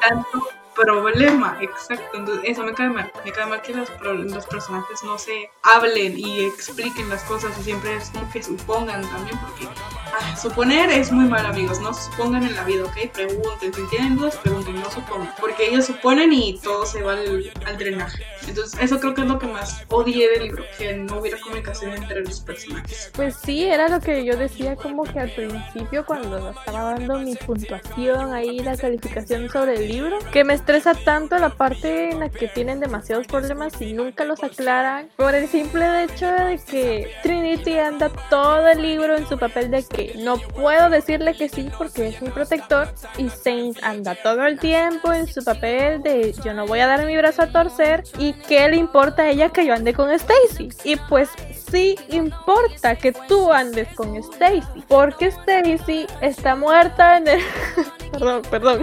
tanto 0.00 0.48
problema, 0.78 1.58
exacto. 1.60 2.18
Entonces, 2.18 2.50
eso 2.50 2.62
me 2.62 2.72
cae 2.74 2.88
mal. 2.88 3.10
Me 3.24 3.32
cae 3.32 3.46
mal 3.46 3.60
que 3.62 3.74
los, 3.74 3.88
los 4.02 4.46
personajes 4.46 5.02
no 5.02 5.18
se 5.18 5.50
hablen 5.62 6.18
y 6.18 6.44
expliquen 6.44 7.08
las 7.08 7.22
cosas 7.24 7.58
y 7.60 7.64
siempre 7.64 7.96
es 7.96 8.10
como 8.10 8.30
que 8.30 8.42
supongan 8.42 9.02
también, 9.02 9.38
porque 9.38 9.66
ah, 9.66 10.36
suponer 10.36 10.90
es 10.90 11.12
muy 11.12 11.26
mal, 11.26 11.44
amigos. 11.46 11.80
No 11.80 11.92
supongan 11.92 12.44
en 12.44 12.54
la 12.54 12.64
vida, 12.64 12.84
¿ok? 12.84 13.12
Pregunten. 13.12 13.74
Si 13.74 13.82
tienen 13.88 14.16
dudas, 14.16 14.36
pregunten, 14.36 14.80
no 14.80 14.90
supongan. 14.90 15.34
Porque 15.40 15.68
ellos 15.68 15.86
suponen 15.86 16.32
y 16.32 16.58
todo 16.60 16.86
se 16.86 17.02
va 17.02 17.12
al, 17.12 17.52
al 17.66 17.78
drenaje. 17.78 18.24
Entonces, 18.46 18.80
eso 18.80 18.98
creo 18.98 19.14
que 19.14 19.22
es 19.22 19.26
lo 19.26 19.38
que 19.38 19.46
más 19.46 19.84
odié 19.88 20.30
del 20.30 20.44
libro, 20.44 20.64
que 20.78 20.94
no 20.94 21.18
hubiera 21.18 21.38
comunicación 21.38 21.94
entre 21.94 22.22
los 22.22 22.40
personajes. 22.40 23.10
Pues 23.14 23.36
sí, 23.36 23.64
era 23.64 23.88
lo 23.88 24.00
que 24.00 24.24
yo 24.24 24.36
decía 24.36 24.76
como 24.76 25.04
que 25.04 25.20
al 25.20 25.30
principio 25.30 26.06
cuando 26.06 26.50
estaba 26.50 26.94
dando 26.94 27.18
mi 27.18 27.34
puntuación 27.36 28.32
ahí, 28.32 28.60
la 28.60 28.76
calificación 28.76 29.48
sobre 29.50 29.74
el 29.76 29.88
libro, 29.88 30.18
que 30.32 30.44
me 30.44 30.54
estresa 30.68 30.92
tanto 31.02 31.38
la 31.38 31.48
parte 31.48 32.10
en 32.10 32.20
la 32.20 32.28
que 32.28 32.46
tienen 32.46 32.78
demasiados 32.78 33.26
problemas 33.26 33.80
y 33.80 33.94
nunca 33.94 34.24
los 34.24 34.42
aclaran 34.44 35.08
por 35.16 35.34
el 35.34 35.48
simple 35.48 36.04
hecho 36.04 36.26
de 36.26 36.58
que 36.58 37.10
Trinity 37.22 37.78
anda 37.78 38.10
todo 38.28 38.68
el 38.68 38.82
libro 38.82 39.16
en 39.16 39.26
su 39.26 39.38
papel 39.38 39.70
de 39.70 39.82
que 39.82 40.12
no 40.18 40.36
puedo 40.36 40.90
decirle 40.90 41.34
que 41.34 41.48
sí 41.48 41.70
porque 41.78 42.08
es 42.08 42.20
mi 42.20 42.28
protector 42.28 42.92
y 43.16 43.30
Saint 43.30 43.82
anda 43.82 44.14
todo 44.14 44.44
el 44.44 44.58
tiempo 44.58 45.10
en 45.10 45.26
su 45.26 45.42
papel 45.42 46.02
de 46.02 46.34
yo 46.44 46.52
no 46.52 46.66
voy 46.66 46.80
a 46.80 46.86
dar 46.86 47.06
mi 47.06 47.16
brazo 47.16 47.44
a 47.44 47.50
torcer 47.50 48.04
y 48.18 48.34
qué 48.34 48.68
le 48.68 48.76
importa 48.76 49.22
a 49.22 49.30
ella 49.30 49.48
que 49.48 49.64
yo 49.64 49.72
ande 49.72 49.94
con 49.94 50.10
Stacy 50.10 50.68
y 50.84 50.96
pues 50.96 51.30
sí 51.70 51.96
importa 52.10 52.96
que 52.96 53.12
tú 53.12 53.52
andes 53.52 53.88
con 53.94 54.16
Stacy, 54.16 54.84
porque 54.88 55.26
Stacy 55.26 56.06
está 56.20 56.56
muerta 56.56 57.18
en 57.18 57.28
el... 57.28 57.40
perdón, 58.12 58.42
perdón. 58.50 58.82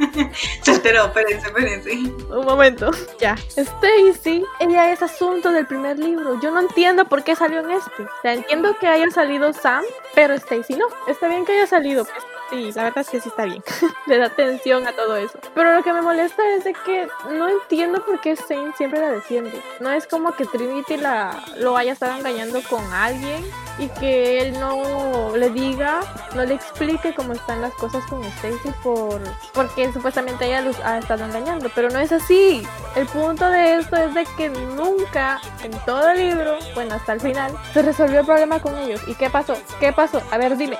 Se 0.62 0.72
enteró, 1.00 1.06
espérense, 1.06 1.46
espérense. 1.46 1.90
Un 2.30 2.44
momento, 2.44 2.90
ya. 3.18 3.36
Stacy, 3.56 4.44
ella 4.60 4.92
es 4.92 5.02
asunto 5.02 5.50
del 5.50 5.66
primer 5.66 5.98
libro. 5.98 6.40
Yo 6.40 6.50
no 6.50 6.60
entiendo 6.60 7.04
por 7.04 7.22
qué 7.24 7.36
salió 7.36 7.60
en 7.60 7.70
este. 7.70 8.02
O 8.02 8.20
sea, 8.22 8.34
entiendo 8.34 8.76
que 8.78 8.86
haya 8.86 9.10
salido 9.10 9.52
Sam, 9.52 9.84
pero 10.14 10.34
Stacy 10.34 10.74
no. 10.74 10.86
Está 11.06 11.28
bien 11.28 11.44
que 11.44 11.52
haya 11.52 11.66
salido, 11.66 12.04
pues 12.04 12.24
Sí, 12.50 12.72
la 12.72 12.84
verdad 12.84 13.06
que 13.06 13.20
sí 13.20 13.28
está 13.28 13.44
bien. 13.44 13.62
Le 14.06 14.18
da 14.18 14.26
atención 14.26 14.86
a 14.86 14.92
todo 14.92 15.16
eso. 15.16 15.38
Pero 15.54 15.76
lo 15.76 15.84
que 15.84 15.92
me 15.92 16.02
molesta 16.02 16.42
es 16.56 16.64
de 16.64 16.72
que 16.72 17.06
no 17.30 17.48
entiendo 17.48 18.04
por 18.04 18.20
qué 18.20 18.34
Saint 18.34 18.74
siempre 18.76 19.00
la 19.00 19.12
defiende. 19.12 19.62
No 19.78 19.90
es 19.90 20.06
como 20.08 20.32
que 20.32 20.44
Trinity 20.46 20.96
la, 20.96 21.44
lo 21.58 21.76
haya 21.76 21.92
estado 21.92 22.16
engañando 22.16 22.60
con 22.68 22.84
alguien 22.92 23.44
y 23.78 23.88
que 24.00 24.40
él 24.40 24.58
no 24.58 25.36
le 25.36 25.50
diga, 25.50 26.00
no 26.34 26.44
le 26.44 26.54
explique 26.54 27.14
cómo 27.14 27.34
están 27.34 27.62
las 27.62 27.72
cosas 27.74 28.04
con 28.06 28.22
Stacy 28.24 28.72
por, 28.82 29.20
porque 29.54 29.92
supuestamente 29.92 30.46
ella 30.46 30.60
los 30.60 30.78
ha 30.80 30.98
estado 30.98 31.24
engañando. 31.24 31.70
Pero 31.72 31.88
no 31.88 32.00
es 32.00 32.10
así. 32.10 32.66
El 32.96 33.06
punto 33.06 33.48
de 33.48 33.76
esto 33.76 33.96
es 33.96 34.12
de 34.12 34.26
que 34.36 34.48
nunca 34.48 35.40
en 35.62 35.70
todo 35.86 36.10
el 36.10 36.18
libro, 36.18 36.58
bueno, 36.74 36.96
hasta 36.96 37.12
el 37.12 37.20
final, 37.20 37.52
se 37.72 37.82
resolvió 37.82 38.20
el 38.20 38.26
problema 38.26 38.60
con 38.60 38.76
ellos. 38.76 39.00
¿Y 39.06 39.14
qué 39.14 39.30
pasó? 39.30 39.56
¿Qué 39.78 39.92
pasó? 39.92 40.20
A 40.32 40.38
ver, 40.38 40.56
dime. 40.56 40.76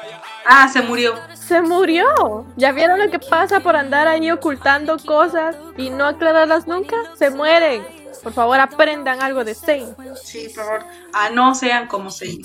Ah, 0.46 0.68
se 0.68 0.82
murió. 0.82 1.14
Se 1.34 1.60
murió. 1.60 2.46
¿Ya 2.56 2.72
vieron 2.72 2.98
lo 2.98 3.10
que 3.10 3.18
pasa 3.18 3.60
por 3.60 3.76
andar 3.76 4.08
ahí 4.08 4.30
ocultando 4.30 4.96
cosas 4.98 5.56
y 5.76 5.90
no 5.90 6.06
aclararlas 6.06 6.66
nunca? 6.66 6.96
Se 7.16 7.30
mueren. 7.30 7.84
Por 8.22 8.32
favor, 8.32 8.60
aprendan 8.60 9.22
algo 9.22 9.44
de 9.44 9.54
Zane. 9.54 9.94
Sí, 10.22 10.48
por 10.54 10.64
favor. 10.64 10.84
Ah, 11.12 11.30
no 11.30 11.54
sean 11.54 11.86
como 11.88 12.10
Zane. 12.10 12.42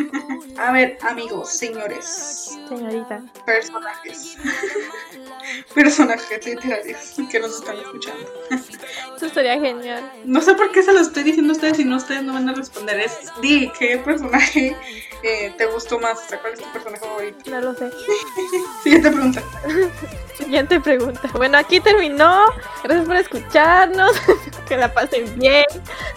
A 0.58 0.72
ver, 0.72 0.98
amigos, 1.02 1.50
señores. 1.50 2.56
Señorita. 2.68 3.22
Personajes. 3.44 4.36
Personajes 5.74 6.46
literarios 6.46 7.14
que 7.30 7.40
nos 7.40 7.58
están 7.58 7.76
escuchando. 7.78 8.32
Eso 9.16 9.28
sería 9.28 9.60
genial. 9.60 10.10
No 10.24 10.40
sé 10.40 10.54
por 10.54 10.72
qué 10.72 10.82
se 10.82 10.92
lo 10.92 11.00
estoy 11.00 11.22
diciendo 11.24 11.52
a 11.52 11.56
ustedes 11.56 11.78
y 11.78 11.84
no 11.84 11.96
ustedes 11.96 12.22
no 12.22 12.32
van 12.32 12.48
a 12.48 12.54
responder. 12.54 13.00
Es, 13.00 13.12
di, 13.42 13.70
¿qué 13.78 13.98
personaje 13.98 14.76
eh, 15.22 15.54
te 15.58 15.66
gustó 15.66 15.98
más? 15.98 16.18
O 16.18 16.28
sea, 16.28 16.40
¿cuál 16.40 16.54
es 16.54 16.60
tu 16.60 16.72
personaje 16.72 17.04
favorito? 17.04 17.50
No 17.50 17.60
lo 17.60 17.74
sé. 17.74 17.90
Siguiente 18.82 19.10
pregunta. 19.10 19.42
Siguiente 20.44 20.80
pregunta. 20.80 21.30
Bueno, 21.34 21.58
aquí 21.58 21.80
terminó. 21.80 22.46
Gracias 22.82 23.06
por 23.06 23.16
escucharnos. 23.16 24.12
que 24.68 24.76
la 24.76 24.92
pasen 24.92 25.38
bien. 25.38 25.64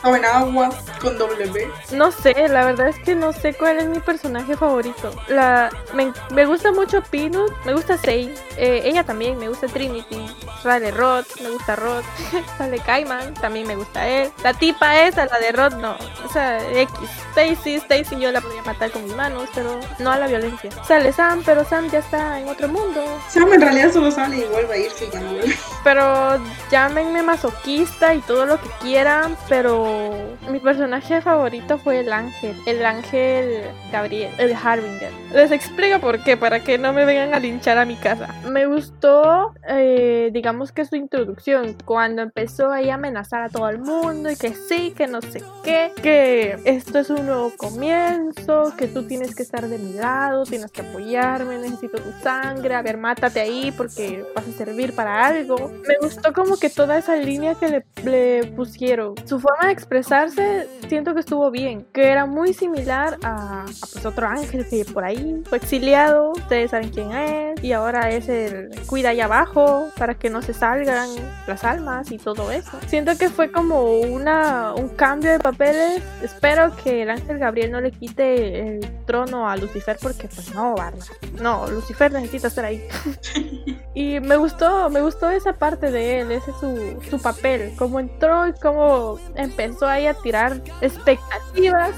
Tomen 0.01 0.25
agua 0.25 0.69
con 1.01 1.17
W. 1.17 1.67
No 1.91 2.11
sé, 2.11 2.47
la 2.47 2.65
verdad 2.65 2.89
es 2.89 2.99
que 2.99 3.15
no 3.15 3.31
sé 3.31 3.53
cuál 3.53 3.77
es 3.77 3.87
mi 3.87 3.99
personaje 3.99 4.57
favorito. 4.57 5.13
La, 5.27 5.69
me, 5.93 6.11
me 6.31 6.45
gusta 6.45 6.71
mucho 6.71 7.01
Peanut, 7.03 7.51
me 7.65 7.73
gusta 7.73 7.97
Sei. 7.97 8.33
Eh, 8.57 8.81
ella 8.85 9.03
también, 9.03 9.37
me 9.37 9.47
gusta 9.47 9.67
Trinity. 9.67 10.25
Sale 10.63 10.91
Rod, 10.91 11.25
me 11.41 11.49
gusta 11.51 11.75
Rod. 11.75 12.03
Sale 12.57 12.79
Kaiman, 12.79 13.33
también 13.35 13.67
me 13.67 13.75
gusta 13.75 14.07
él. 14.07 14.31
La 14.43 14.53
tipa 14.53 15.03
esa, 15.03 15.25
la 15.25 15.39
de 15.39 15.51
Rod, 15.51 15.73
no. 15.75 15.95
O 16.25 16.29
sea, 16.31 16.59
X. 16.71 16.91
Stacy, 17.31 17.75
Stacy 17.75 18.19
yo 18.19 18.31
la 18.31 18.41
podía 18.41 18.61
matar 18.63 18.91
con 18.91 19.03
mis 19.03 19.15
manos, 19.15 19.47
pero 19.53 19.79
no 19.99 20.11
a 20.11 20.17
la 20.17 20.27
violencia. 20.27 20.71
Sale 20.83 21.13
Sam, 21.13 21.43
pero 21.45 21.63
Sam 21.63 21.89
ya 21.89 21.99
está 21.99 22.39
en 22.39 22.49
otro 22.49 22.67
mundo. 22.67 23.01
Sam 23.29 23.53
en 23.53 23.61
realidad 23.61 23.93
solo 23.93 24.08
sale 24.11 24.37
y 24.37 24.43
vuelve 24.45 24.73
a 24.73 24.77
irse 24.77 25.05
y 25.05 25.11
ya 25.11 25.19
no 25.21 25.33
vuelve. 25.33 25.55
Pero 25.83 26.39
llámenme 26.69 27.23
masoquista 27.23 28.13
y 28.13 28.19
todo 28.19 28.45
lo 28.45 28.59
que 28.59 28.69
quieran, 28.81 29.37
pero 29.47 30.37
mi 30.49 30.59
personaje 30.59 31.21
favorito 31.21 31.77
fue 31.77 31.99
el 31.99 32.11
ángel. 32.11 32.55
El 32.65 32.85
ángel 32.85 33.63
Gabriel, 33.91 34.31
el 34.37 34.53
Harbinger. 34.53 35.11
Les 35.33 35.51
explico 35.51 35.99
por 35.99 36.23
qué, 36.23 36.37
para 36.37 36.63
que 36.63 36.77
no 36.77 36.93
me 36.93 37.05
vengan 37.05 37.33
a 37.33 37.39
linchar 37.39 37.77
a 37.77 37.85
mi 37.85 37.95
casa. 37.95 38.33
Me 38.49 38.65
gustó, 38.65 39.53
eh, 39.67 40.29
digamos 40.33 40.71
que 40.71 40.85
su 40.85 40.95
introducción, 40.95 41.75
cuando 41.85 42.21
empezó 42.21 42.71
ahí 42.71 42.89
a 42.89 42.95
amenazar 42.95 43.43
a 43.43 43.49
todo 43.49 43.69
el 43.69 43.79
mundo 43.79 44.29
y 44.31 44.35
que 44.35 44.53
sí, 44.53 44.93
que 44.95 45.07
no 45.07 45.21
sé 45.21 45.43
qué, 45.63 45.91
que 46.01 46.57
esto 46.65 46.99
es 46.99 47.09
un 47.09 47.25
nuevo 47.25 47.51
comienzo, 47.57 48.73
que 48.77 48.87
tú 48.87 49.03
tienes 49.03 49.35
que 49.35 49.43
estar 49.43 49.67
de 49.67 49.77
mi 49.77 49.93
lado, 49.93 50.43
tienes 50.43 50.71
que 50.71 50.81
apoyarme, 50.81 51.57
necesito 51.57 51.97
tu 51.97 52.11
sangre, 52.23 52.75
a 52.75 52.81
ver, 52.81 52.97
mátate 52.97 53.39
ahí 53.39 53.71
porque 53.75 53.98
vas 54.35 54.47
a 54.47 54.51
servir 54.51 54.93
para 54.93 55.25
algo. 55.25 55.71
Me 55.87 55.95
gustó 56.01 56.33
como 56.33 56.57
que 56.57 56.69
toda 56.69 56.97
esa 56.97 57.15
línea 57.15 57.55
que 57.55 57.67
le, 57.69 57.85
le 58.03 58.47
pusieron. 58.47 59.15
Su 59.25 59.39
forma 59.39 59.67
de 59.67 59.73
expresarse 59.73 60.67
siento 60.87 61.13
que 61.13 61.19
estuvo 61.19 61.51
bien, 61.51 61.85
que 61.93 62.07
era 62.07 62.25
muy 62.25 62.53
similar 62.53 63.17
a, 63.23 63.63
a, 63.63 63.65
pues 63.65 64.05
otro 64.05 64.27
ángel 64.27 64.67
que 64.67 64.85
por 64.85 65.03
ahí 65.03 65.41
fue 65.47 65.57
exiliado, 65.57 66.31
ustedes 66.31 66.71
saben 66.71 66.89
quién 66.89 67.11
es, 67.11 67.63
y 67.63 67.73
ahora 67.73 68.09
es 68.09 68.29
el 68.29 68.69
cuida 68.87 69.09
allá 69.09 69.25
abajo 69.25 69.89
para 69.97 70.15
que 70.15 70.29
no 70.29 70.41
se 70.41 70.53
salgan 70.53 71.09
las 71.47 71.63
almas 71.63 72.11
y 72.11 72.17
todo 72.17 72.51
eso. 72.51 72.71
Siento 72.87 73.17
que 73.17 73.29
fue 73.29 73.51
como 73.51 73.99
una, 73.99 74.73
un 74.73 74.89
cambio 74.89 75.31
de 75.31 75.39
papeles. 75.39 76.01
Espero 76.23 76.75
que 76.83 77.03
el 77.03 77.09
ángel 77.09 77.37
Gabriel 77.37 77.71
no 77.71 77.81
le 77.81 77.91
quite 77.91 78.77
el 78.77 79.05
trono 79.05 79.49
a 79.49 79.55
Lucifer 79.57 79.97
porque 80.01 80.27
pues 80.27 80.53
no, 80.53 80.75
Barba. 80.75 81.05
No, 81.41 81.67
Lucifer 81.67 82.11
necesita 82.11 82.47
estar 82.47 82.65
ahí. 82.65 82.83
y 83.99 84.21
me 84.21 84.37
gustó, 84.37 84.89
me 84.89 85.01
gustó 85.01 85.29
esa 85.29 85.51
parte 85.51 85.91
de 85.91 86.21
él, 86.21 86.31
ese 86.31 86.51
es 86.51 86.57
su, 86.57 87.01
su 87.09 87.21
papel, 87.21 87.73
cómo 87.77 87.99
entró 87.99 88.47
y 88.47 88.53
cómo 88.53 89.19
empezó 89.35 89.87
ahí 89.87 90.07
a 90.07 90.13
tirar 90.13 90.61
expectativas, 90.79 91.91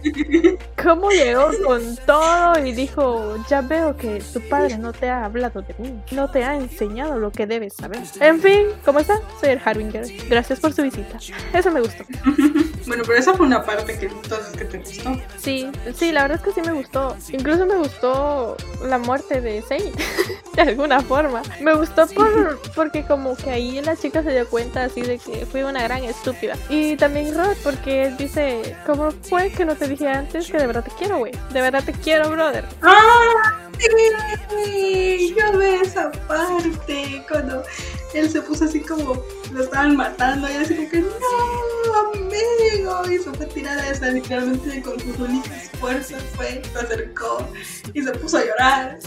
cómo 0.82 1.10
llegó 1.10 1.50
con 1.66 1.94
todo 2.06 2.58
y 2.64 2.72
dijo, 2.72 3.36
ya 3.50 3.60
veo 3.60 3.94
que 3.98 4.22
tu 4.32 4.40
padre 4.48 4.78
no 4.78 4.94
te 4.94 5.10
ha 5.10 5.26
hablado 5.26 5.60
de 5.60 5.74
mí, 5.76 6.00
no 6.10 6.30
te 6.30 6.42
ha 6.42 6.56
enseñado 6.56 7.18
lo 7.18 7.30
que 7.30 7.46
debes 7.46 7.74
saber. 7.74 8.00
En 8.20 8.40
fin, 8.40 8.68
¿cómo 8.82 9.00
está? 9.00 9.20
Soy 9.38 9.50
el 9.50 9.60
Harbinger. 9.62 10.06
Gracias 10.30 10.58
por 10.58 10.72
su 10.72 10.84
visita. 10.84 11.18
Eso 11.52 11.70
me 11.70 11.82
gustó. 11.82 12.02
bueno, 12.86 13.02
pero 13.06 13.18
esa 13.18 13.34
fue 13.34 13.44
una 13.44 13.62
parte 13.62 13.98
que 13.98 14.06
entonces 14.06 14.56
que 14.56 14.64
te 14.64 14.78
gustó. 14.78 15.14
Sí, 15.36 15.70
sí, 15.94 16.12
la 16.12 16.22
verdad 16.22 16.38
es 16.38 16.42
que 16.44 16.58
sí 16.58 16.66
me 16.66 16.72
gustó. 16.72 17.14
Incluso 17.30 17.66
me 17.66 17.76
gustó 17.76 18.56
la 18.82 18.96
muerte 18.96 19.42
de 19.42 19.60
Sei, 19.60 19.92
de 20.54 20.62
alguna 20.62 21.02
forma. 21.02 21.25
Me 21.60 21.74
gustó 21.74 22.06
por, 22.08 22.60
porque 22.74 23.04
como 23.04 23.36
que 23.36 23.50
ahí 23.50 23.80
la 23.82 23.96
chica 23.96 24.22
se 24.22 24.32
dio 24.32 24.48
cuenta 24.48 24.84
así 24.84 25.02
de 25.02 25.18
que 25.18 25.46
fui 25.46 25.62
una 25.62 25.82
gran 25.82 26.04
estúpida. 26.04 26.56
Y 26.68 26.96
también 26.96 27.36
Rod, 27.36 27.56
porque 27.62 28.04
él 28.06 28.16
dice, 28.16 28.76
¿cómo 28.86 29.10
fue 29.10 29.50
que 29.50 29.64
no 29.64 29.74
te 29.76 29.88
dije 29.88 30.08
antes 30.08 30.50
que 30.50 30.58
de 30.58 30.66
verdad 30.66 30.84
te 30.84 30.90
quiero, 30.96 31.18
güey? 31.18 31.32
De 31.52 31.60
verdad 31.60 31.82
te 31.84 31.92
quiero, 31.92 32.30
brother. 32.30 32.64
¡Ah! 32.82 33.60
Sí, 34.64 35.34
yo 35.36 35.58
veo 35.58 35.82
esa 35.82 36.10
parte 36.10 37.22
cuando 37.28 37.62
él 38.14 38.30
se 38.30 38.40
puso 38.40 38.64
así 38.64 38.80
como 38.80 39.22
lo 39.52 39.62
estaban 39.62 39.96
matando 39.96 40.48
y 40.48 40.54
así 40.54 40.74
como 40.74 40.88
que 40.88 41.00
no, 41.00 41.08
esa 43.78 44.08
literalmente 44.08 44.82
con 44.82 44.98
sus 45.00 45.18
únicas 45.18 45.70
fuerzas 45.80 46.22
fue, 46.34 46.62
se 46.72 46.78
acercó 46.78 47.48
y 47.92 48.02
se 48.02 48.12
puso 48.12 48.38
a 48.38 48.44
llorar. 48.44 48.98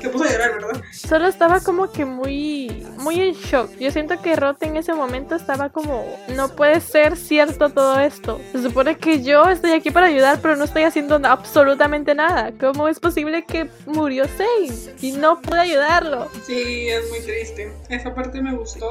Que 0.00 0.08
puso 0.08 0.24
a 0.24 0.30
llorar, 0.30 0.54
¿verdad? 0.54 0.82
Solo 0.92 1.28
estaba 1.28 1.60
como 1.60 1.90
que 1.90 2.04
muy, 2.04 2.86
muy 2.98 3.20
en 3.20 3.34
shock. 3.34 3.70
Yo 3.78 3.90
siento 3.90 4.20
que 4.20 4.36
Rot 4.36 4.62
en 4.62 4.76
ese 4.76 4.92
momento 4.94 5.34
estaba 5.34 5.68
como, 5.70 6.04
no 6.34 6.48
puede 6.48 6.80
ser 6.80 7.16
cierto 7.16 7.70
todo 7.70 7.98
esto. 8.00 8.40
Se 8.52 8.62
supone 8.62 8.96
que 8.96 9.22
yo 9.22 9.48
estoy 9.48 9.72
aquí 9.72 9.90
para 9.90 10.06
ayudar, 10.06 10.40
pero 10.40 10.56
no 10.56 10.64
estoy 10.64 10.82
haciendo 10.82 11.20
absolutamente 11.24 12.14
nada. 12.14 12.52
¿Cómo 12.58 12.88
es 12.88 13.00
posible 13.00 13.44
que 13.44 13.68
murió 13.86 14.24
Sei 14.36 14.92
y 15.00 15.12
no 15.12 15.40
pude 15.40 15.60
ayudarlo? 15.60 16.28
Sí, 16.46 16.88
es 16.88 17.08
muy 17.10 17.20
triste. 17.20 17.72
Esa 17.88 18.14
parte 18.14 18.40
me 18.40 18.54
gustó. 18.54 18.90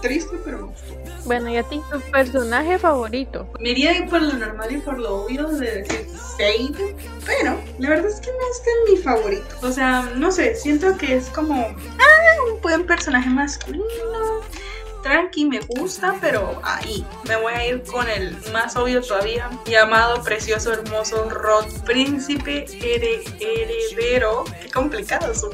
Triste, 0.00 0.36
pero 0.44 0.58
me 0.58 0.64
gustó. 0.64 0.94
Bueno, 1.24 1.50
¿y 1.50 1.56
a 1.56 1.62
ti 1.62 1.80
tu 1.90 2.00
personaje 2.10 2.78
favorito? 2.78 3.48
Me 3.60 3.70
iría 3.70 4.06
por 4.08 4.22
lo 4.22 4.32
normal 4.32 4.72
y 4.72 4.78
por 4.78 4.98
lo 4.98 5.24
obvio 5.24 5.48
de 5.48 5.82
decir 5.82 6.06
Fade, 6.36 6.96
pero 7.26 7.60
la 7.78 7.88
verdad 7.88 8.06
es 8.06 8.20
que 8.20 8.30
no 8.30 8.38
es 8.50 8.60
que 8.60 8.70
es 8.70 8.90
mi 8.90 9.02
favorito. 9.02 9.56
O 9.62 9.72
sea, 9.72 10.10
no 10.14 10.30
sé, 10.30 10.54
siento 10.54 10.96
que 10.96 11.16
es 11.16 11.28
como 11.30 11.54
ah, 11.54 12.52
un 12.52 12.60
buen 12.60 12.86
personaje 12.86 13.28
masculino. 13.28 13.84
Tranqui, 15.02 15.44
me 15.44 15.60
gusta, 15.60 16.16
pero 16.20 16.60
ahí 16.62 17.04
me 17.28 17.36
voy 17.36 17.52
a 17.52 17.66
ir 17.66 17.82
con 17.84 18.08
el 18.08 18.36
más 18.52 18.76
obvio 18.76 19.00
todavía, 19.00 19.48
llamado 19.64 20.22
precioso, 20.22 20.72
hermoso 20.72 21.28
Rod, 21.30 21.66
príncipe 21.84 22.66
heredero. 22.80 24.44
Qué 24.60 24.70
complicado 24.70 25.32
eso 25.32 25.50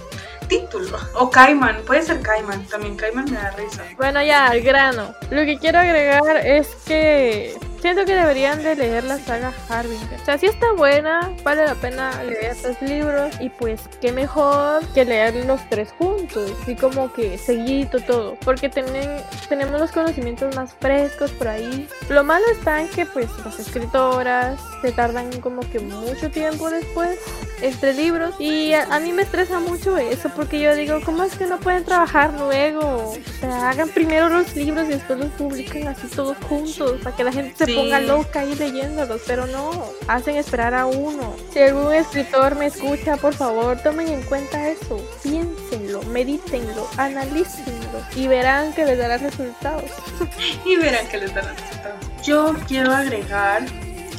título. 0.60 0.98
O 1.14 1.30
Cayman, 1.30 1.82
puede 1.84 2.02
ser 2.02 2.20
Cayman, 2.20 2.66
también 2.66 2.96
Cayman 2.96 3.24
me 3.26 3.36
da 3.36 3.50
risa. 3.52 3.84
Bueno, 3.96 4.22
ya, 4.22 4.46
al 4.46 4.60
grano. 4.60 5.14
Lo 5.30 5.44
que 5.44 5.58
quiero 5.58 5.78
agregar 5.80 6.36
es 6.46 6.68
que 6.86 7.56
siento 7.84 8.06
que 8.06 8.14
deberían 8.14 8.62
de 8.62 8.76
leer 8.76 9.04
la 9.04 9.18
saga 9.18 9.52
Harbinger. 9.68 10.18
O 10.18 10.24
sea, 10.24 10.38
si 10.38 10.46
está 10.46 10.72
buena, 10.72 11.30
vale 11.42 11.66
la 11.66 11.74
pena 11.74 12.24
leer 12.24 12.52
estos 12.52 12.80
libros 12.80 13.34
y 13.42 13.50
pues 13.50 13.82
qué 14.00 14.10
mejor 14.10 14.86
que 14.94 15.04
leer 15.04 15.44
los 15.44 15.60
tres 15.68 15.92
juntos 15.98 16.50
y 16.66 16.76
como 16.76 17.12
que 17.12 17.36
seguido 17.36 18.00
todo, 18.00 18.38
porque 18.42 18.70
tenemos 18.70 19.78
los 19.78 19.92
conocimientos 19.92 20.56
más 20.56 20.72
frescos 20.80 21.30
por 21.32 21.48
ahí. 21.48 21.86
Lo 22.08 22.24
malo 22.24 22.46
está 22.52 22.80
en 22.80 22.88
que 22.88 23.04
pues 23.04 23.28
las 23.44 23.58
escritoras 23.58 24.58
se 24.80 24.90
tardan 24.90 25.30
como 25.42 25.60
que 25.68 25.78
mucho 25.78 26.30
tiempo 26.30 26.70
después 26.70 27.18
entre 27.60 27.92
libros 27.94 28.34
y 28.38 28.72
a, 28.72 28.98
mí 29.00 29.12
me 29.12 29.22
estresa 29.22 29.60
mucho 29.60 29.96
eso 29.96 30.30
porque 30.34 30.60
yo 30.60 30.74
digo, 30.74 31.00
¿cómo 31.04 31.22
es 31.22 31.36
que 31.36 31.46
no 31.46 31.58
pueden 31.58 31.84
trabajar 31.84 32.32
luego? 32.38 32.80
O 32.80 33.16
sea, 33.40 33.70
hagan 33.70 33.88
primero 33.90 34.28
los 34.28 34.56
libros 34.56 34.86
y 34.86 34.92
después 34.92 35.18
los 35.18 35.30
publican 35.32 35.88
así 35.88 36.06
todos 36.08 36.36
juntos 36.48 37.00
para 37.02 37.14
que 37.14 37.24
la 37.24 37.32
gente 37.32 37.54
se 37.56 37.73
ponga 37.74 38.00
loca 38.00 38.40
ahí 38.40 38.54
leyéndolos, 38.54 39.22
pero 39.26 39.46
no, 39.46 39.70
hacen 40.08 40.36
esperar 40.36 40.74
a 40.74 40.86
uno. 40.86 41.34
Si 41.52 41.60
algún 41.60 41.92
escritor 41.94 42.56
me 42.56 42.66
escucha, 42.66 43.16
por 43.16 43.34
favor, 43.34 43.78
tomen 43.82 44.08
en 44.08 44.22
cuenta 44.22 44.68
eso, 44.68 45.00
piénsenlo, 45.22 46.02
medítenlo, 46.04 46.88
analícenlo 46.96 48.00
y 48.16 48.26
verán 48.26 48.72
que 48.74 48.84
les 48.84 48.98
dará 48.98 49.18
resultados. 49.18 49.90
y 50.64 50.76
verán 50.76 51.06
que 51.08 51.18
les 51.18 51.34
dará 51.34 51.52
resultados. 51.52 51.98
Yo 52.24 52.54
quiero 52.66 52.92
agregar 52.92 53.64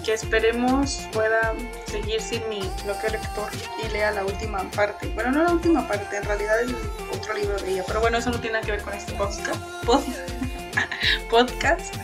que 0.06 0.14
esperemos 0.14 1.08
pueda 1.12 1.56
seguir 1.88 2.22
sin 2.22 2.48
mi 2.48 2.62
bloque 2.84 3.10
lector 3.10 3.50
y 3.84 3.92
lea 3.92 4.12
la 4.12 4.24
última 4.24 4.60
parte. 4.72 5.08
Bueno, 5.16 5.32
no 5.32 5.44
la 5.44 5.52
última 5.52 5.88
parte, 5.88 6.18
en 6.18 6.24
realidad 6.24 6.62
el 6.62 6.76
otro 7.12 7.34
libro 7.34 7.58
de 7.58 7.72
ella, 7.72 7.84
pero 7.88 8.02
bueno, 8.02 8.20
eso 8.20 8.30
no 8.30 8.40
tiene 8.40 8.54
nada 8.54 8.66
que 8.66 8.74
ver 8.74 8.84
con 8.84 8.94
este 8.94 9.14
podcast. 9.14 9.60
podcast. 11.30 11.96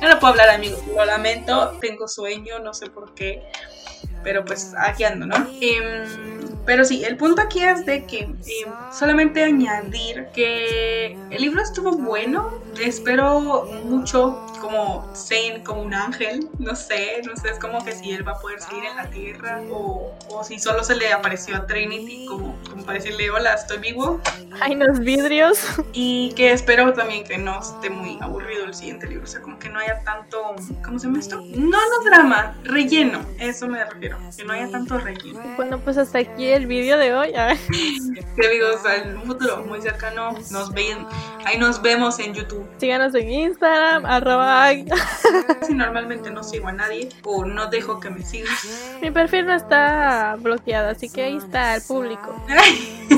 Ya 0.00 0.08
no 0.08 0.18
puedo 0.20 0.32
hablar, 0.32 0.50
amigos. 0.50 0.80
Lo 0.94 1.04
lamento, 1.04 1.76
tengo 1.80 2.06
sueño, 2.06 2.58
no 2.60 2.72
sé 2.72 2.88
por 2.88 3.14
qué. 3.14 3.42
Pero 4.22 4.44
pues 4.44 4.74
aquí 4.78 5.04
ando, 5.04 5.26
¿no? 5.26 5.36
Em, 5.60 6.06
pero 6.64 6.84
sí, 6.84 7.04
el 7.04 7.16
punto 7.16 7.40
aquí 7.42 7.62
es 7.62 7.84
de 7.86 8.04
que 8.04 8.20
em, 8.20 8.36
solamente 8.92 9.42
añadir 9.42 10.26
que 10.34 11.16
el 11.30 11.42
libro 11.42 11.62
estuvo 11.62 11.92
bueno. 11.92 12.60
Espero 12.80 13.64
mucho 13.84 14.46
como 14.58 15.10
Zane, 15.14 15.62
como 15.64 15.82
un 15.82 15.94
ángel, 15.94 16.48
no 16.58 16.74
sé, 16.76 17.22
no 17.24 17.36
sé, 17.36 17.50
es 17.50 17.58
como 17.58 17.84
que 17.84 17.92
si 17.92 18.12
él 18.12 18.26
va 18.26 18.32
a 18.32 18.38
poder 18.38 18.60
seguir 18.60 18.84
en 18.84 18.96
la 18.96 19.06
tierra 19.10 19.62
o, 19.70 20.14
o 20.28 20.44
si 20.44 20.58
solo 20.58 20.84
se 20.84 20.94
le 20.96 21.12
apareció 21.12 21.56
a 21.56 21.66
Trinity 21.66 22.26
como, 22.26 22.56
como 22.68 22.84
para 22.84 22.98
decirle 22.98 23.30
hola, 23.30 23.54
estoy 23.54 23.78
vivo. 23.78 24.20
Hay 24.60 24.74
unos 24.74 25.00
vidrios. 25.00 25.58
Y 25.92 26.32
que 26.34 26.52
espero 26.52 26.92
también 26.92 27.24
que 27.24 27.38
no 27.38 27.60
esté 27.60 27.90
muy 27.90 28.18
aburrido 28.20 28.64
el 28.64 28.74
siguiente 28.74 29.06
libro, 29.06 29.24
o 29.24 29.26
sea, 29.26 29.40
como 29.40 29.58
que 29.58 29.68
no 29.68 29.78
haya 29.78 30.02
tanto, 30.04 30.54
¿cómo 30.84 30.98
se 30.98 31.06
llama 31.06 31.18
esto? 31.18 31.40
No, 31.40 31.78
no 31.78 32.04
drama, 32.04 32.56
relleno, 32.64 33.20
eso 33.38 33.66
me 33.66 33.84
refiero, 33.84 34.18
que 34.36 34.44
no 34.44 34.52
haya 34.52 34.70
tanto 34.70 34.98
relleno. 34.98 35.40
Bueno, 35.56 35.78
pues 35.80 35.98
hasta 35.98 36.18
aquí 36.18 36.46
el 36.46 36.66
vídeo 36.66 36.98
de 36.98 37.14
hoy. 37.14 37.32
Te 37.32 38.48
digo, 38.48 38.68
o 38.74 38.78
sea, 38.78 38.96
en 38.96 39.16
un 39.16 39.24
futuro 39.24 39.64
muy 39.64 39.80
cercano 39.80 40.32
nos 40.50 40.72
ven, 40.72 41.06
ahí 41.44 41.58
nos 41.58 41.80
vemos 41.82 42.18
en 42.18 42.34
YouTube. 42.34 42.68
Síganos 42.78 43.14
en 43.14 43.30
Instagram, 43.30 44.06
arroba 44.06 44.47
si 45.66 45.74
normalmente 45.74 46.30
no 46.30 46.42
sigo 46.42 46.68
a 46.68 46.72
nadie 46.72 47.08
o 47.24 47.44
no 47.44 47.68
dejo 47.68 48.00
que 48.00 48.10
me 48.10 48.22
sigan. 48.22 48.54
Mi 49.00 49.10
perfil 49.10 49.46
no 49.46 49.54
está 49.54 50.36
bloqueado, 50.38 50.88
así 50.90 51.08
que 51.08 51.22
ahí 51.24 51.36
está 51.36 51.76
el 51.76 51.82
público. 51.82 52.34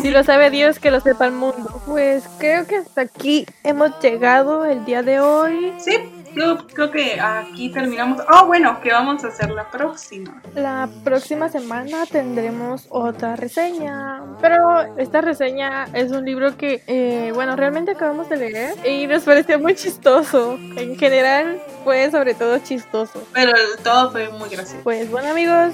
si 0.02 0.10
lo 0.10 0.24
sabe 0.24 0.50
Dios, 0.50 0.78
que 0.78 0.90
lo 0.90 1.00
sepa 1.00 1.26
el 1.26 1.32
mundo. 1.32 1.82
Pues 1.86 2.24
creo 2.38 2.66
que 2.66 2.76
hasta 2.76 3.02
aquí 3.02 3.46
hemos 3.64 3.98
llegado 4.00 4.64
el 4.64 4.84
día 4.84 5.02
de 5.02 5.20
hoy. 5.20 5.72
Sí, 5.78 5.98
yo 6.34 6.66
creo 6.66 6.90
que 6.90 7.20
aquí 7.20 7.70
terminamos. 7.70 8.22
Oh, 8.32 8.46
bueno, 8.46 8.80
¿qué 8.82 8.92
vamos 8.92 9.24
a 9.24 9.28
hacer 9.28 9.50
la 9.50 9.70
próxima? 9.70 10.42
La 10.54 10.88
próxima 11.04 11.48
semana 11.48 12.06
tendremos 12.06 12.86
otra 12.90 13.36
reseña. 13.36 14.22
Pero 14.40 14.96
esta 14.96 15.20
reseña 15.20 15.88
es 15.92 16.10
un 16.12 16.24
libro 16.24 16.56
que, 16.56 16.82
eh, 16.86 17.32
bueno, 17.34 17.56
realmente 17.56 17.92
acabamos 17.92 18.28
de 18.28 18.36
leer 18.36 18.86
y 18.86 19.06
nos 19.06 19.24
pareció 19.24 19.58
muy 19.58 19.74
chistoso. 19.74 20.54
En 20.76 20.96
general 20.96 21.60
fue 21.84 22.10
sobre 22.10 22.34
todo 22.34 22.58
chistoso. 22.58 23.22
Pero 23.32 23.52
todo 23.82 24.10
fue 24.10 24.28
muy 24.30 24.48
gracioso. 24.48 24.82
Pues 24.82 25.10
bueno, 25.10 25.30
amigos, 25.30 25.72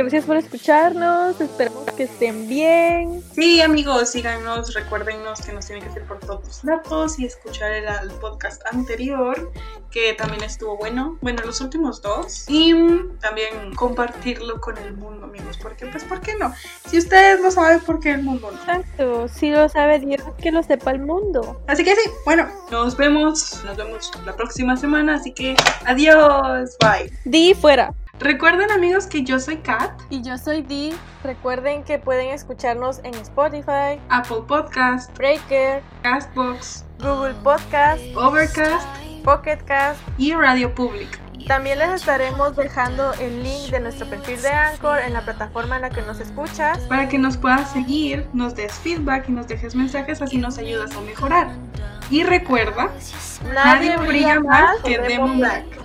Gracias 0.00 0.24
por 0.24 0.38
escucharnos, 0.38 1.38
esperamos 1.42 1.84
que 1.94 2.04
estén 2.04 2.48
bien. 2.48 3.22
Sí, 3.34 3.60
amigos, 3.60 4.08
síganos, 4.08 4.72
recuérdenos 4.72 5.42
que 5.42 5.52
nos 5.52 5.66
tienen 5.66 5.84
que 5.84 5.90
hacer 5.90 6.04
por 6.04 6.18
todos 6.20 6.42
los 6.42 6.62
datos 6.62 7.18
y 7.18 7.26
escuchar 7.26 7.70
el, 7.70 8.10
podcast 8.12 8.62
anterior, 8.72 9.52
que 9.90 10.14
también 10.14 10.42
estuvo 10.42 10.78
bueno. 10.78 11.18
Bueno, 11.20 11.42
los 11.44 11.60
últimos 11.60 12.00
dos. 12.00 12.46
Y 12.48 12.72
también 13.20 13.74
compartirlo 13.76 14.58
con 14.62 14.78
el 14.78 14.94
mundo, 14.94 15.26
amigos, 15.26 15.58
porque 15.60 15.84
pues, 15.84 16.02
¿por 16.04 16.22
qué 16.22 16.34
no? 16.34 16.50
Si 16.88 16.96
ustedes 16.96 17.38
lo 17.40 17.50
saben, 17.50 17.80
¿por 17.80 18.00
qué 18.00 18.12
el 18.12 18.22
mundo 18.22 18.50
no? 18.50 18.58
Exacto, 18.58 19.28
si 19.28 19.50
lo 19.50 19.68
sabe 19.68 19.98
Dios, 19.98 20.22
que 20.40 20.50
lo 20.50 20.62
sepa 20.62 20.92
el 20.92 21.00
mundo. 21.00 21.60
Así 21.66 21.84
que 21.84 21.94
sí, 21.94 22.10
bueno, 22.24 22.48
nos 22.70 22.96
vemos, 22.96 23.62
nos 23.66 23.76
vemos 23.76 24.10
la 24.24 24.34
próxima 24.34 24.78
semana, 24.78 25.16
así 25.16 25.32
que 25.32 25.56
adiós, 25.84 26.78
bye. 26.80 27.12
Di 27.26 27.52
fuera. 27.52 27.92
Recuerden 28.20 28.70
amigos 28.70 29.06
que 29.06 29.24
yo 29.24 29.40
soy 29.40 29.56
Kat. 29.56 29.98
Y 30.10 30.20
yo 30.20 30.36
soy 30.36 30.60
Dee. 30.60 30.92
Recuerden 31.24 31.82
que 31.84 31.98
pueden 31.98 32.28
escucharnos 32.28 33.00
en 33.02 33.14
Spotify, 33.14 33.98
Apple 34.10 34.42
Podcast, 34.46 35.16
Breaker, 35.16 35.82
Castbox, 36.02 36.84
Google 36.98 37.32
Podcast, 37.42 38.02
Overcast, 38.14 38.86
Pocket 39.24 39.56
Cast 39.64 39.98
y 40.18 40.34
Radio 40.34 40.74
Public. 40.74 41.18
También 41.46 41.78
les 41.78 41.88
estaremos 41.92 42.54
dejando 42.56 43.14
el 43.14 43.42
link 43.42 43.70
de 43.70 43.80
nuestro 43.80 44.06
perfil 44.06 44.42
de 44.42 44.50
Anchor 44.50 44.98
en 44.98 45.14
la 45.14 45.22
plataforma 45.22 45.76
en 45.76 45.82
la 45.82 45.88
que 45.88 46.02
nos 46.02 46.20
escuchas. 46.20 46.78
Para 46.80 47.08
que 47.08 47.16
nos 47.16 47.38
puedas 47.38 47.72
seguir, 47.72 48.28
nos 48.34 48.54
des 48.54 48.74
feedback 48.74 49.30
y 49.30 49.32
nos 49.32 49.48
dejes 49.48 49.74
mensajes, 49.74 50.20
así 50.20 50.36
nos 50.36 50.58
ayudas 50.58 50.94
a 50.94 51.00
mejorar. 51.00 51.48
Y 52.10 52.24
recuerda, 52.24 52.90
nadie, 53.54 53.96
brilla 53.96 54.40
más 54.40 54.76
que 54.84 54.98
Demon 54.98 55.38
Black. 55.38 55.79